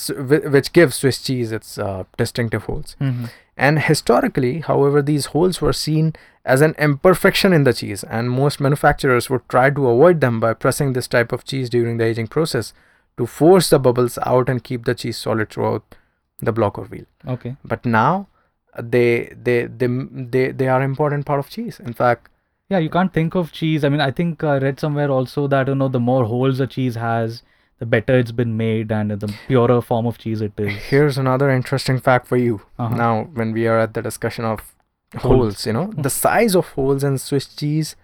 which 0.54 0.72
gives 0.72 0.96
swiss 0.96 1.20
cheese 1.22 1.52
its 1.52 1.78
uh, 1.78 2.04
distinctive 2.16 2.64
holes 2.64 2.94
Mm-hmm. 3.00 3.24
and 3.56 3.78
historically 3.80 4.60
however 4.60 5.02
these 5.02 5.26
holes 5.26 5.60
were 5.60 5.72
seen 5.72 6.12
as 6.44 6.60
an 6.60 6.74
imperfection 6.78 7.52
in 7.52 7.64
the 7.64 7.72
cheese 7.72 8.04
and 8.04 8.30
most 8.30 8.60
manufacturers 8.60 9.28
would 9.30 9.48
try 9.48 9.70
to 9.70 9.88
avoid 9.88 10.20
them 10.20 10.38
by 10.40 10.52
pressing 10.54 10.92
this 10.92 11.08
type 11.08 11.32
of 11.32 11.44
cheese 11.44 11.68
during 11.70 11.96
the 11.96 12.04
aging 12.04 12.28
process 12.28 12.72
to 13.16 13.26
force 13.26 13.70
the 13.70 13.78
bubbles 13.78 14.18
out 14.24 14.48
and 14.48 14.62
keep 14.62 14.84
the 14.84 14.94
cheese 14.94 15.18
solid 15.18 15.50
throughout 15.50 15.96
the 16.40 16.52
block 16.52 16.78
or 16.78 16.84
wheel 16.84 17.06
Okay. 17.26 17.56
but 17.64 17.84
now 17.84 18.28
uh, 18.74 18.82
they 18.94 19.32
they 19.42 19.58
they 19.66 19.88
they 20.36 20.46
they 20.52 20.68
are 20.68 20.82
important 20.82 21.26
part 21.26 21.40
of 21.40 21.48
cheese 21.58 21.80
in 21.80 21.92
fact 22.04 22.30
Yeah, 22.72 22.80
you 22.84 22.90
can't 22.94 23.12
think 23.16 23.34
of 23.38 23.50
cheese. 23.56 23.84
I 23.86 23.88
mean, 23.94 24.00
I 24.04 24.10
think 24.20 24.40
I 24.52 24.54
read 24.62 24.80
somewhere 24.84 25.10
also 25.16 25.42
that 25.50 25.68
you 25.72 25.74
know 25.82 25.86
the 25.96 26.00
more 26.06 26.22
holes 26.30 26.62
a 26.64 26.66
cheese 26.76 26.96
has, 27.02 27.36
the 27.78 27.86
better 27.86 28.18
it's 28.18 28.32
been 28.32 28.56
made 28.56 28.90
and 28.90 29.10
the 29.10 29.28
purer 29.46 29.80
form 29.82 30.06
of 30.06 30.18
cheese 30.18 30.40
it 30.40 30.52
is. 30.58 30.72
here's 30.90 31.18
another 31.18 31.50
interesting 31.50 31.98
fact 32.00 32.26
for 32.26 32.36
you 32.36 32.60
Uh-huh. 32.78 32.94
now 32.96 33.24
when 33.34 33.52
we 33.52 33.66
are 33.66 33.78
at 33.78 33.94
the 33.94 34.02
discussion 34.02 34.44
of 34.44 34.72
Holes. 35.16 35.22
holes 35.24 35.66
you 35.66 35.72
know 35.72 35.92
the 35.96 36.10
size 36.10 36.54
of 36.60 36.68
holes 36.78 37.04
in 37.04 37.16
swiss 37.18 37.46
cheese 37.46 37.94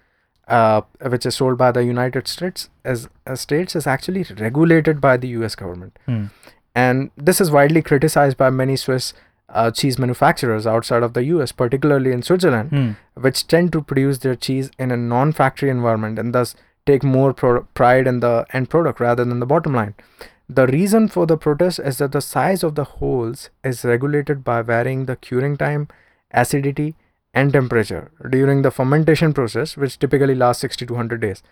uh, 0.48 0.82
which 1.14 1.24
is 1.26 1.34
sold 1.36 1.56
by 1.58 1.70
the 1.72 1.84
united 1.84 2.28
states 2.28 2.68
as 2.84 3.08
uh, 3.26 3.34
states 3.34 3.74
is 3.80 3.86
actually 3.86 4.24
regulated 4.38 5.00
by 5.00 5.16
the 5.16 5.28
us 5.28 5.54
government 5.54 5.98
Hmm. 6.06 6.24
and 6.74 7.10
this 7.16 7.40
is 7.40 7.50
widely 7.50 7.82
criticized 7.82 8.36
by 8.36 8.50
many 8.50 8.76
swiss 8.76 9.12
uh, 9.48 9.70
cheese 9.70 9.98
manufacturers 9.98 10.66
outside 10.66 11.02
of 11.02 11.12
the 11.14 11.22
us 11.24 11.52
particularly 11.62 12.12
in 12.12 12.22
switzerland 12.22 12.70
Hmm. 12.70 12.90
which 13.26 13.46
tend 13.54 13.72
to 13.72 13.82
produce 13.82 14.18
their 14.26 14.34
cheese 14.48 14.70
in 14.78 14.90
a 14.90 14.96
non-factory 14.96 15.70
environment 15.70 16.18
and 16.24 16.32
thus 16.34 16.54
take 16.86 17.02
more 17.02 17.32
pro- 17.32 17.62
pride 17.74 18.06
in 18.06 18.20
the 18.20 18.46
end 18.52 18.70
product 18.70 19.00
rather 19.00 19.24
than 19.24 19.40
the 19.40 19.46
bottom 19.46 19.74
line. 19.74 19.94
The 20.48 20.66
reason 20.66 21.08
for 21.08 21.26
the 21.26 21.36
protest 21.36 21.78
is 21.78 21.98
that 21.98 22.12
the 22.12 22.20
size 22.20 22.62
of 22.62 22.74
the 22.74 22.84
holes 22.84 23.50
is 23.64 23.84
regulated 23.84 24.44
by 24.44 24.62
varying 24.62 25.06
the 25.06 25.16
curing 25.16 25.56
time, 25.56 25.88
acidity, 26.32 26.94
and 27.34 27.52
temperature 27.52 28.10
during 28.28 28.62
the 28.62 28.70
fermentation 28.70 29.32
process, 29.32 29.76
which 29.76 29.98
typically 29.98 30.34
lasts 30.34 30.60
60 30.60 30.86
to 30.86 30.92
100 30.92 31.20
days. 31.20 31.42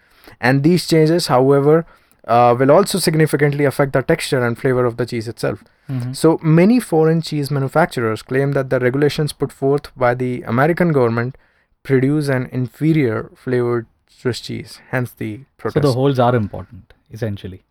And 0.40 0.62
these 0.62 0.86
changes, 0.86 1.28
however, 1.28 1.86
uh, 2.28 2.54
will 2.58 2.70
also 2.70 2.98
significantly 2.98 3.64
affect 3.64 3.94
the 3.94 4.02
texture 4.02 4.44
and 4.44 4.58
flavor 4.58 4.84
of 4.84 4.98
the 4.98 5.06
cheese 5.06 5.26
itself. 5.26 5.64
Mhm. 5.88 6.14
So 6.14 6.38
many 6.42 6.78
foreign 6.80 7.22
cheese 7.22 7.50
manufacturers 7.50 8.22
claim 8.22 8.52
that 8.52 8.68
the 8.68 8.78
regulations 8.78 9.32
put 9.32 9.50
forth 9.50 9.90
by 9.96 10.14
the 10.14 10.42
American 10.42 10.92
government 10.92 11.38
produce 11.82 12.28
an 12.28 12.48
inferior 12.52 13.30
flavored 13.34 13.86
Swiss 14.18 14.40
cheese. 14.40 14.80
Hence 14.90 15.12
the 15.12 15.30
So 15.74 15.80
the 15.80 15.92
holes 15.92 16.18
are 16.18 16.34
important, 16.36 16.92
essentially. 17.18 17.62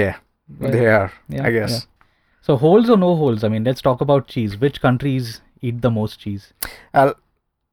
yeah, 0.00 0.16
Right. 0.58 0.72
they 0.72 0.86
are. 0.86 1.12
Yeah, 1.28 1.46
I 1.46 1.50
guess. 1.52 1.72
yeah. 1.72 2.06
So 2.48 2.56
holes 2.56 2.88
or 2.90 2.96
no 2.96 3.14
holes? 3.16 3.44
I 3.44 3.48
mean, 3.48 3.64
let's 3.64 3.82
talk 3.82 4.00
about 4.00 4.26
cheese. 4.34 4.56
Which 4.66 4.80
countries 4.80 5.40
eat 5.60 5.82
the 5.82 5.90
most 5.90 6.18
cheese? 6.20 6.52
I'll, 6.94 7.14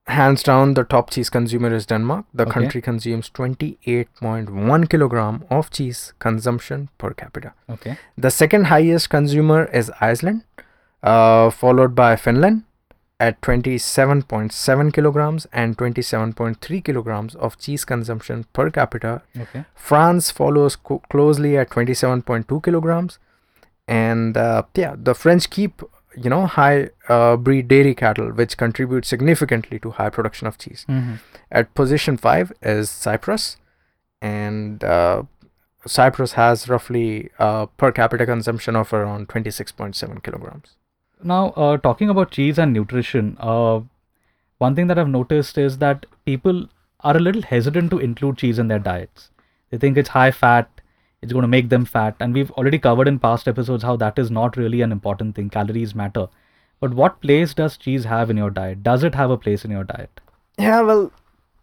hands 0.08 0.43
down, 0.43 0.73
the 0.79 0.84
top 0.84 1.10
cheese 1.15 1.29
consumer 1.36 1.73
is 1.73 1.86
Denmark. 1.93 2.25
The 2.34 2.43
Okay. 2.43 2.51
country 2.60 2.81
consumes 2.81 3.29
28.1 3.29 4.86
kilogram 4.95 5.43
of 5.49 5.69
cheese 5.71 6.13
consumption 6.19 6.89
per 6.97 7.12
capita. 7.13 7.53
Okay. 7.69 7.97
The 8.17 8.31
second 8.31 8.65
highest 8.73 9.10
consumer 9.10 9.65
is 9.84 9.91
Iceland. 10.01 10.43
uh, 11.13 11.49
followed 11.51 11.91
by 11.97 12.15
Finland 12.21 12.63
at 13.19 13.39
27.7 13.41 14.93
kilograms 14.93 15.47
and 15.54 15.78
27.3 15.78 16.84
kilograms 16.84 17.36
of 17.36 17.58
cheese 17.58 17.86
consumption 17.86 18.45
per 18.51 18.69
capita. 18.69 19.21
Okay. 19.39 19.65
France 19.73 20.32
follows 20.32 20.75
co- 20.75 21.01
closely 21.10 21.58
at 21.58 21.69
27.2 21.69 22.63
kilograms, 22.63 23.19
and 23.88 24.36
uh, 24.36 24.63
yeah, 24.75 24.95
the 24.97 25.15
French 25.15 25.49
keep 25.49 25.82
you 26.17 26.30
know 26.30 26.45
high 26.45 26.89
uh, 27.08 27.38
breed 27.38 27.67
dairy 27.67 27.95
cattle, 27.95 28.32
which 28.32 28.58
contribute 28.58 29.06
significantly 29.06 29.80
to 29.80 29.91
high 29.91 30.10
production 30.10 30.47
of 30.47 30.58
cheese. 30.58 30.86
Mm-hmm. 30.89 31.15
At 31.51 31.73
position 31.73 32.17
five 32.17 32.51
is 32.62 32.89
Cyprus, 32.89 33.58
and 34.21 34.84
uh, 34.84 35.23
Cyprus 35.88 36.34
has 36.34 36.67
roughly 36.67 37.30
uh, 37.39 37.67
per 37.67 37.91
capita 37.91 38.25
consumption 38.25 38.75
of 38.75 38.91
around 38.91 39.30
26.7 39.30 40.23
kilograms. 40.23 40.75
Now, 41.25 41.49
uh, 41.51 41.77
talking 41.77 42.09
about 42.09 42.29
cheese 42.31 42.59
and 42.59 42.71
nutrition, 42.71 43.35
uh, 43.39 43.81
one 44.59 44.75
thing 44.75 44.88
that 44.88 44.99
I've 44.99 45.09
noticed 45.09 45.57
is 45.57 45.79
that 45.79 46.05
people 46.23 46.67
are 47.01 47.17
a 47.17 47.19
little 47.19 47.41
hesitant 47.41 47.89
to 47.91 47.97
include 47.99 48.38
cheese 48.38 48.59
in 48.59 48.67
their 48.67 48.79
diets. 48.79 49.31
They 49.71 49.77
think 49.79 49.97
it's 49.97 50.09
high 50.09 50.29
fat, 50.31 50.69
it's 51.23 51.33
going 51.33 51.41
to 51.41 51.47
make 51.47 51.69
them 51.69 51.83
fat, 51.85 52.15
and 52.19 52.33
we've 52.33 52.51
already 52.51 52.77
covered 52.77 53.07
in 53.07 53.17
past 53.17 53.47
episodes 53.47 53.83
how 53.83 53.95
that 53.97 54.19
is 54.19 54.29
not 54.29 54.55
really 54.55 54.81
an 54.81 54.91
important 54.91 55.35
thing. 55.35 55.49
Calories 55.49 55.95
matter. 55.95 56.27
But 56.79 56.93
what 56.93 57.21
place 57.21 57.55
does 57.55 57.75
cheese 57.77 58.03
have 58.05 58.29
in 58.29 58.38
your 58.38 58.51
diet? 58.51 58.83
Does 58.83 59.03
it 59.03 59.15
have 59.15 59.31
a 59.31 59.38
place 59.38 59.65
in 59.65 59.71
your 59.71 59.83
diet? 59.83 60.19
Yeah, 60.59 60.81
well, 60.81 61.11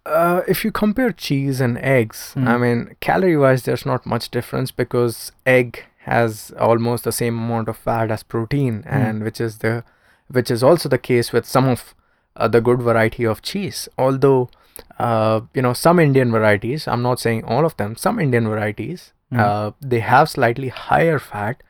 uh, 0.04 0.42
if 0.48 0.64
you 0.64 0.72
compare 0.72 1.12
cheese 1.12 1.60
and 1.60 1.78
eggs, 1.78 2.34
I 2.36 2.40
Mm. 2.40 2.60
mean, 2.60 2.96
calorie 3.00 3.36
wise, 3.36 3.62
there's 3.62 3.86
not 3.86 4.04
much 4.06 4.28
difference 4.30 4.72
because 4.72 5.30
egg 5.46 5.84
has 6.04 6.52
almost 6.58 7.04
the 7.04 7.12
same 7.12 7.38
amount 7.38 7.68
of 7.68 7.76
fat 7.76 8.10
as 8.10 8.22
protein, 8.22 8.82
and 8.86 9.22
which 9.22 9.40
is 9.40 9.58
the 9.58 9.84
which 10.28 10.50
is 10.50 10.62
also 10.62 10.88
the 10.88 10.98
case 10.98 11.32
with 11.32 11.46
some 11.46 11.68
of 11.68 11.94
uh, 12.36 12.48
the 12.48 12.60
good 12.60 12.80
variety 12.82 13.24
of 13.24 13.42
cheese. 13.42 13.88
Although, 13.98 14.48
uh, 14.98 15.40
you 15.54 15.62
know, 15.62 15.74
some 15.74 15.98
Indian 15.98 16.30
varieties, 16.32 16.88
I'm 16.88 17.02
not 17.02 17.20
saying 17.20 17.44
all 17.44 17.66
of 17.66 17.76
them, 17.76 17.96
some 17.96 18.18
Indian 18.18 18.48
varieties, 18.48 19.12
Mm. 19.32 19.40
uh, 19.40 19.70
they 19.80 20.00
have 20.00 20.28
slightly 20.28 20.68
higher 20.68 21.18
fat 21.18 21.62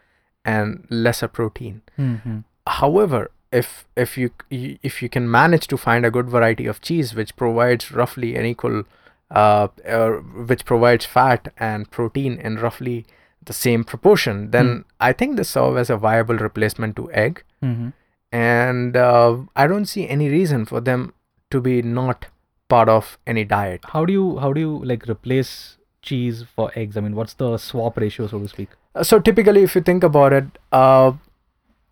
and 0.45 0.85
lesser 0.91 1.29
protein 1.29 1.83
Mm-hmm. 1.97 2.39
however 2.67 3.31
if 3.53 3.85
if 3.97 4.19
you 4.19 4.31
if 4.51 5.01
you 5.03 5.09
can 5.09 5.31
manage 5.31 5.69
to 5.69 5.77
find 5.77 6.05
a 6.05 6.11
good 6.11 6.29
variety 6.29 6.67
of 6.67 6.81
cheese 6.81 7.15
which 7.15 7.37
provides 7.37 7.93
roughly 7.93 8.35
an 8.35 8.45
equal 8.47 8.83
uh, 9.31 9.69
uh 9.87 10.11
which 10.51 10.65
provides 10.65 11.07
fat 11.07 11.53
and 11.57 11.89
protein 11.93 12.39
in 12.39 12.57
roughly 12.57 13.07
the 13.47 13.53
same 13.53 13.83
proportion 13.93 14.51
then 14.51 14.67
Hmm. 14.69 14.81
i 15.09 15.13
think 15.13 15.37
they 15.37 15.43
serve 15.51 15.77
as 15.83 15.91
a 15.91 15.97
viable 15.97 16.37
replacement 16.49 16.97
to 16.97 17.11
egg 17.13 17.43
Mm-hmm. 17.63 17.89
and 18.33 18.97
uh, 18.97 19.37
i 19.57 19.67
don't 19.67 19.87
see 19.87 20.09
any 20.09 20.29
reason 20.29 20.65
for 20.73 20.81
them 20.81 21.13
to 21.51 21.61
be 21.61 21.75
not 21.83 22.27
part 22.69 22.89
of 22.89 23.19
any 23.27 23.45
diet 23.45 23.85
How 23.95 24.05
do 24.05 24.13
you 24.13 24.39
how 24.45 24.53
do 24.53 24.61
you 24.61 24.73
like 24.93 25.07
replace 25.09 25.77
cheese 26.03 26.39
for 26.57 26.65
eggs? 26.75 26.97
I 26.97 27.01
mean, 27.03 27.15
what's 27.15 27.35
the 27.35 27.57
swap 27.59 27.97
ratio, 27.97 28.27
so 28.27 28.39
to 28.41 28.49
speak? 28.49 28.71
Uh, 28.95 29.05
so 29.05 29.19
typically 29.21 29.63
if 29.63 29.75
you 29.77 29.83
think 29.89 30.03
about 30.09 30.33
it 30.39 30.47
uh, 30.73 31.13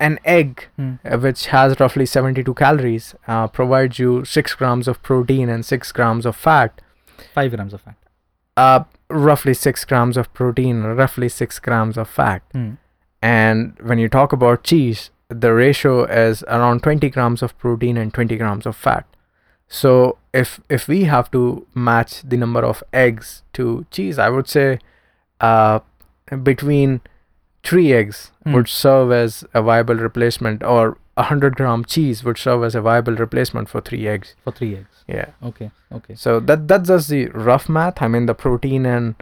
an 0.07 0.17
egg 0.25 0.65
uh, 0.79 1.17
which 1.25 1.45
has 1.53 1.79
roughly 1.79 2.05
72 2.05 2.53
calories 2.55 3.13
uh, 3.27 3.47
provides 3.47 3.99
you 3.99 4.25
6 4.25 4.55
grams 4.55 4.87
of 4.93 5.01
protein 5.03 5.47
and 5.49 5.65
6 5.65 5.91
grams 5.99 6.25
of 6.25 6.35
fat 6.35 6.81
Five 7.35 7.55
grams 7.55 7.73
of 7.73 7.81
fat. 7.81 7.95
Uh, 8.57 8.83
roughly 9.09 9.53
6 9.53 9.85
grams 9.85 10.17
of 10.17 10.33
protein 10.33 10.83
roughly 10.83 11.29
6 11.29 11.59
grams 11.59 11.97
of 11.97 12.09
fat 12.09 12.41
Hmm. 12.53 12.71
and 13.21 13.77
when 13.81 13.99
you 13.99 14.09
talk 14.09 14.33
about 14.33 14.63
cheese 14.63 15.09
the 15.29 15.53
ratio 15.53 16.03
is 16.05 16.43
around 16.43 16.81
20 16.83 17.09
grams 17.09 17.41
of 17.41 17.57
protein 17.57 17.97
and 17.97 18.13
20 18.13 18.37
grams 18.37 18.65
of 18.65 18.75
fat 18.75 19.05
so 19.67 20.17
if 20.33 20.59
if 20.69 20.87
we 20.87 21.03
have 21.05 21.29
to 21.31 21.65
match 21.73 22.21
the 22.23 22.37
number 22.37 22.63
of 22.71 22.83
eggs 22.93 23.43
to 23.53 23.85
cheese 23.91 24.17
i 24.19 24.29
would 24.29 24.47
say 24.47 24.79
uh, 25.39 25.79
between 26.43 27.01
three 27.63 27.93
eggs 27.93 28.31
Hmm. 28.43 28.53
would 28.53 28.67
serve 28.67 29.11
as 29.11 29.43
a 29.53 29.61
viable 29.61 29.95
replacement 29.95 30.63
or 30.63 30.97
100 31.15 31.55
gram 31.55 31.83
cheese 31.85 32.23
would 32.23 32.37
serve 32.37 32.63
as 32.63 32.73
a 32.75 32.81
viable 32.81 33.15
replacement 33.15 33.67
for 33.69 33.81
three 33.81 34.07
eggs 34.07 34.35
For 34.43 34.51
three 34.51 34.75
eggs. 34.77 35.03
yeah 35.07 35.31
Okay. 35.43 35.71
Okay. 35.91 36.15
so 36.15 36.39
that 36.39 36.67
that's 36.67 36.87
just 36.87 37.09
the 37.09 37.27
rough 37.29 37.67
math. 37.69 38.01
I 38.01 38.07
mean, 38.07 38.25
the 38.27 38.33
protein 38.33 38.85
and 38.85 39.15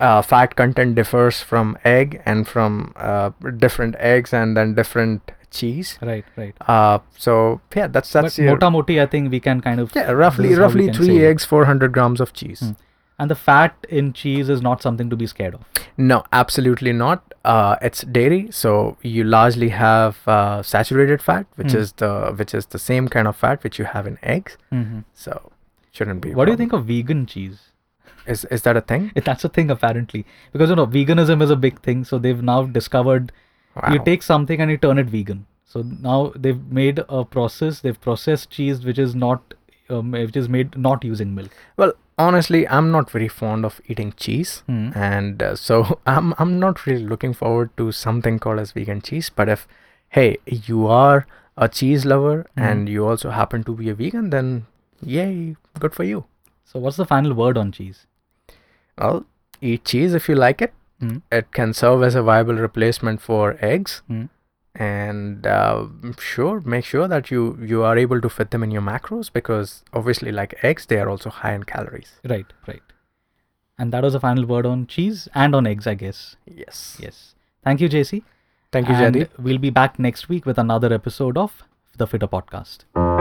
uh, 0.00 0.22
fat 0.22 0.56
content 0.56 0.94
differs 0.94 1.40
from 1.42 1.76
egg 1.84 2.20
and 2.26 2.46
from 2.48 2.92
uh, 2.96 3.30
different 3.56 3.96
eggs 3.98 4.32
and 4.32 4.56
then 4.56 4.74
different 4.74 5.30
cheese. 5.50 5.98
Right. 6.02 6.24
Right. 6.36 6.54
Uh, 6.60 6.98
so 7.16 7.60
yeah, 7.74 7.86
that's 7.86 8.12
that's 8.12 8.36
but 8.36 8.44
mota 8.44 8.70
moti, 8.70 9.00
I 9.00 9.06
think 9.06 9.30
we 9.30 9.40
can 9.40 9.60
kind 9.60 9.80
of 9.80 9.92
yeah 9.94 10.10
roughly 10.10 10.48
this 10.48 10.52
is 10.52 10.58
how 10.58 10.68
we 10.68 10.86
roughly 10.88 10.92
three 10.92 11.24
eggs, 11.24 11.44
400 11.44 11.92
grams 11.92 12.20
of 12.20 12.32
cheese. 12.32 12.60
Hmm. 12.60 12.72
And 13.18 13.30
the 13.30 13.34
fat 13.34 13.74
in 13.88 14.12
cheese 14.12 14.48
is 14.48 14.60
not 14.62 14.82
something 14.82 15.08
to 15.10 15.16
be 15.16 15.26
scared 15.26 15.54
of. 15.54 15.60
No, 15.96 16.24
absolutely 16.32 16.92
not. 16.92 17.34
Uh, 17.44 17.76
it's 17.80 18.02
dairy, 18.02 18.48
so 18.50 18.96
you 19.02 19.24
largely 19.24 19.68
have 19.70 20.26
uh, 20.28 20.62
saturated 20.62 21.22
fat, 21.22 21.46
which 21.56 21.72
Hmm. 21.72 21.78
is 21.78 21.92
the 21.92 22.10
which 22.36 22.52
is 22.54 22.66
the 22.66 22.78
same 22.78 23.08
kind 23.08 23.28
of 23.28 23.36
fat 23.36 23.62
which 23.64 23.78
you 23.78 23.84
have 23.86 24.06
in 24.06 24.18
eggs. 24.22 24.56
Mm-hmm. 24.72 25.00
So 25.14 25.52
shouldn't 25.92 26.20
be. 26.20 26.34
What 26.34 26.46
do 26.46 26.50
you 26.50 26.56
think 26.56 26.72
of 26.72 26.84
vegan 26.86 27.24
cheese? 27.26 27.60
Is 28.26 28.44
is 28.46 28.62
that 28.62 28.76
a 28.76 28.80
thing? 28.80 29.12
That's 29.30 29.44
a 29.44 29.48
thing 29.48 29.70
apparently 29.70 30.26
because 30.52 30.70
you 30.70 30.76
know 30.76 30.86
veganism 30.86 31.40
is 31.42 31.50
a 31.50 31.56
big 31.56 31.80
thing. 31.82 32.04
So 32.04 32.18
they've 32.18 32.42
now 32.42 32.62
discovered 32.64 33.30
you 33.92 33.98
take 34.04 34.22
something 34.22 34.60
and 34.60 34.70
you 34.70 34.76
turn 34.78 34.98
it 34.98 35.06
vegan. 35.06 35.46
So 35.64 35.82
now 35.82 36.32
they've 36.34 36.60
made 36.80 37.00
a 37.08 37.24
process. 37.24 37.80
They've 37.80 38.00
processed 38.00 38.50
cheese 38.50 38.84
which 38.84 38.98
is 38.98 39.14
not 39.14 39.54
um, 39.90 40.10
which 40.12 40.36
is 40.36 40.48
made 40.48 40.76
not 40.76 41.04
using 41.04 41.34
milk. 41.34 41.50
Well, 41.76 41.92
honestly, 42.18 42.66
I'm 42.68 42.90
not 42.90 43.10
very 43.10 43.28
fond 43.28 43.64
of 43.64 43.80
eating 43.86 44.12
cheese, 44.16 44.62
Hmm. 44.66 44.90
and 44.94 45.42
uh, 45.42 45.54
so 45.56 46.00
I'm 46.06 46.34
I'm 46.38 46.58
not 46.60 46.86
really 46.86 47.04
looking 47.14 47.34
forward 47.34 47.70
to 47.82 47.90
something 47.92 48.38
called 48.38 48.58
as 48.60 48.72
vegan 48.72 49.00
cheese. 49.10 49.30
But 49.42 49.48
if 49.48 49.66
hey, 50.08 50.36
you 50.46 50.86
are 50.86 51.26
a 51.56 51.68
cheese 51.68 52.04
lover 52.04 52.46
Hmm. 52.56 52.62
and 52.70 52.88
you 52.88 53.06
also 53.06 53.30
happen 53.30 53.64
to 53.64 53.74
be 53.74 53.90
a 53.90 53.94
vegan, 53.94 54.30
then 54.30 54.66
yay, 55.02 55.56
good 55.78 55.94
for 55.94 56.04
you. 56.04 56.24
So 56.64 56.80
what's 56.80 56.96
the 56.96 57.06
final 57.06 57.32
word 57.34 57.56
on 57.56 57.72
cheese? 57.72 58.06
Well, 58.98 59.24
eat 59.60 59.84
cheese 59.84 60.14
if 60.14 60.28
you 60.28 60.34
like 60.34 60.60
it. 60.62 60.72
Hmm. 61.00 61.18
It 61.30 61.52
can 61.52 61.72
serve 61.74 62.02
as 62.02 62.14
a 62.14 62.22
viable 62.22 62.54
replacement 62.54 63.20
for 63.20 63.56
eggs, 63.60 64.02
Hmm. 64.08 64.24
And 64.78 65.46
uh, 65.46 65.86
sure, 66.18 66.60
make 66.60 66.84
sure 66.84 67.08
that 67.08 67.30
you 67.30 67.58
you 67.62 67.82
are 67.82 67.96
able 67.96 68.20
to 68.20 68.28
fit 68.28 68.50
them 68.50 68.62
in 68.62 68.70
your 68.70 68.82
macros 68.82 69.32
because 69.32 69.82
obviously, 69.92 70.32
like 70.32 70.54
eggs, 70.62 70.86
they 70.86 70.98
are 70.98 71.08
also 71.08 71.30
high 71.30 71.54
in 71.54 71.64
calories. 71.64 72.12
Right. 72.24 72.52
Right. 72.66 72.82
And 73.78 73.92
that 73.92 74.02
was 74.02 74.12
the 74.14 74.20
final 74.20 74.44
word 74.44 74.66
on 74.66 74.86
cheese 74.86 75.28
and 75.34 75.54
on 75.54 75.66
eggs, 75.66 75.86
I 75.86 75.94
guess. 75.94 76.36
Yes. 76.46 76.98
Yes. 77.00 77.34
Thank 77.64 77.80
you, 77.80 77.88
JC. 77.88 78.22
Thank 78.72 78.88
you, 78.88 78.94
and 78.94 79.14
Jaddeep. 79.14 79.38
We'll 79.38 79.58
be 79.58 79.70
back 79.70 79.98
next 79.98 80.28
week 80.28 80.44
with 80.46 80.58
another 80.58 80.92
episode 80.92 81.38
of 81.38 81.62
the 81.96 82.06
Fittr 82.06 82.28
Podcast. 82.28 83.15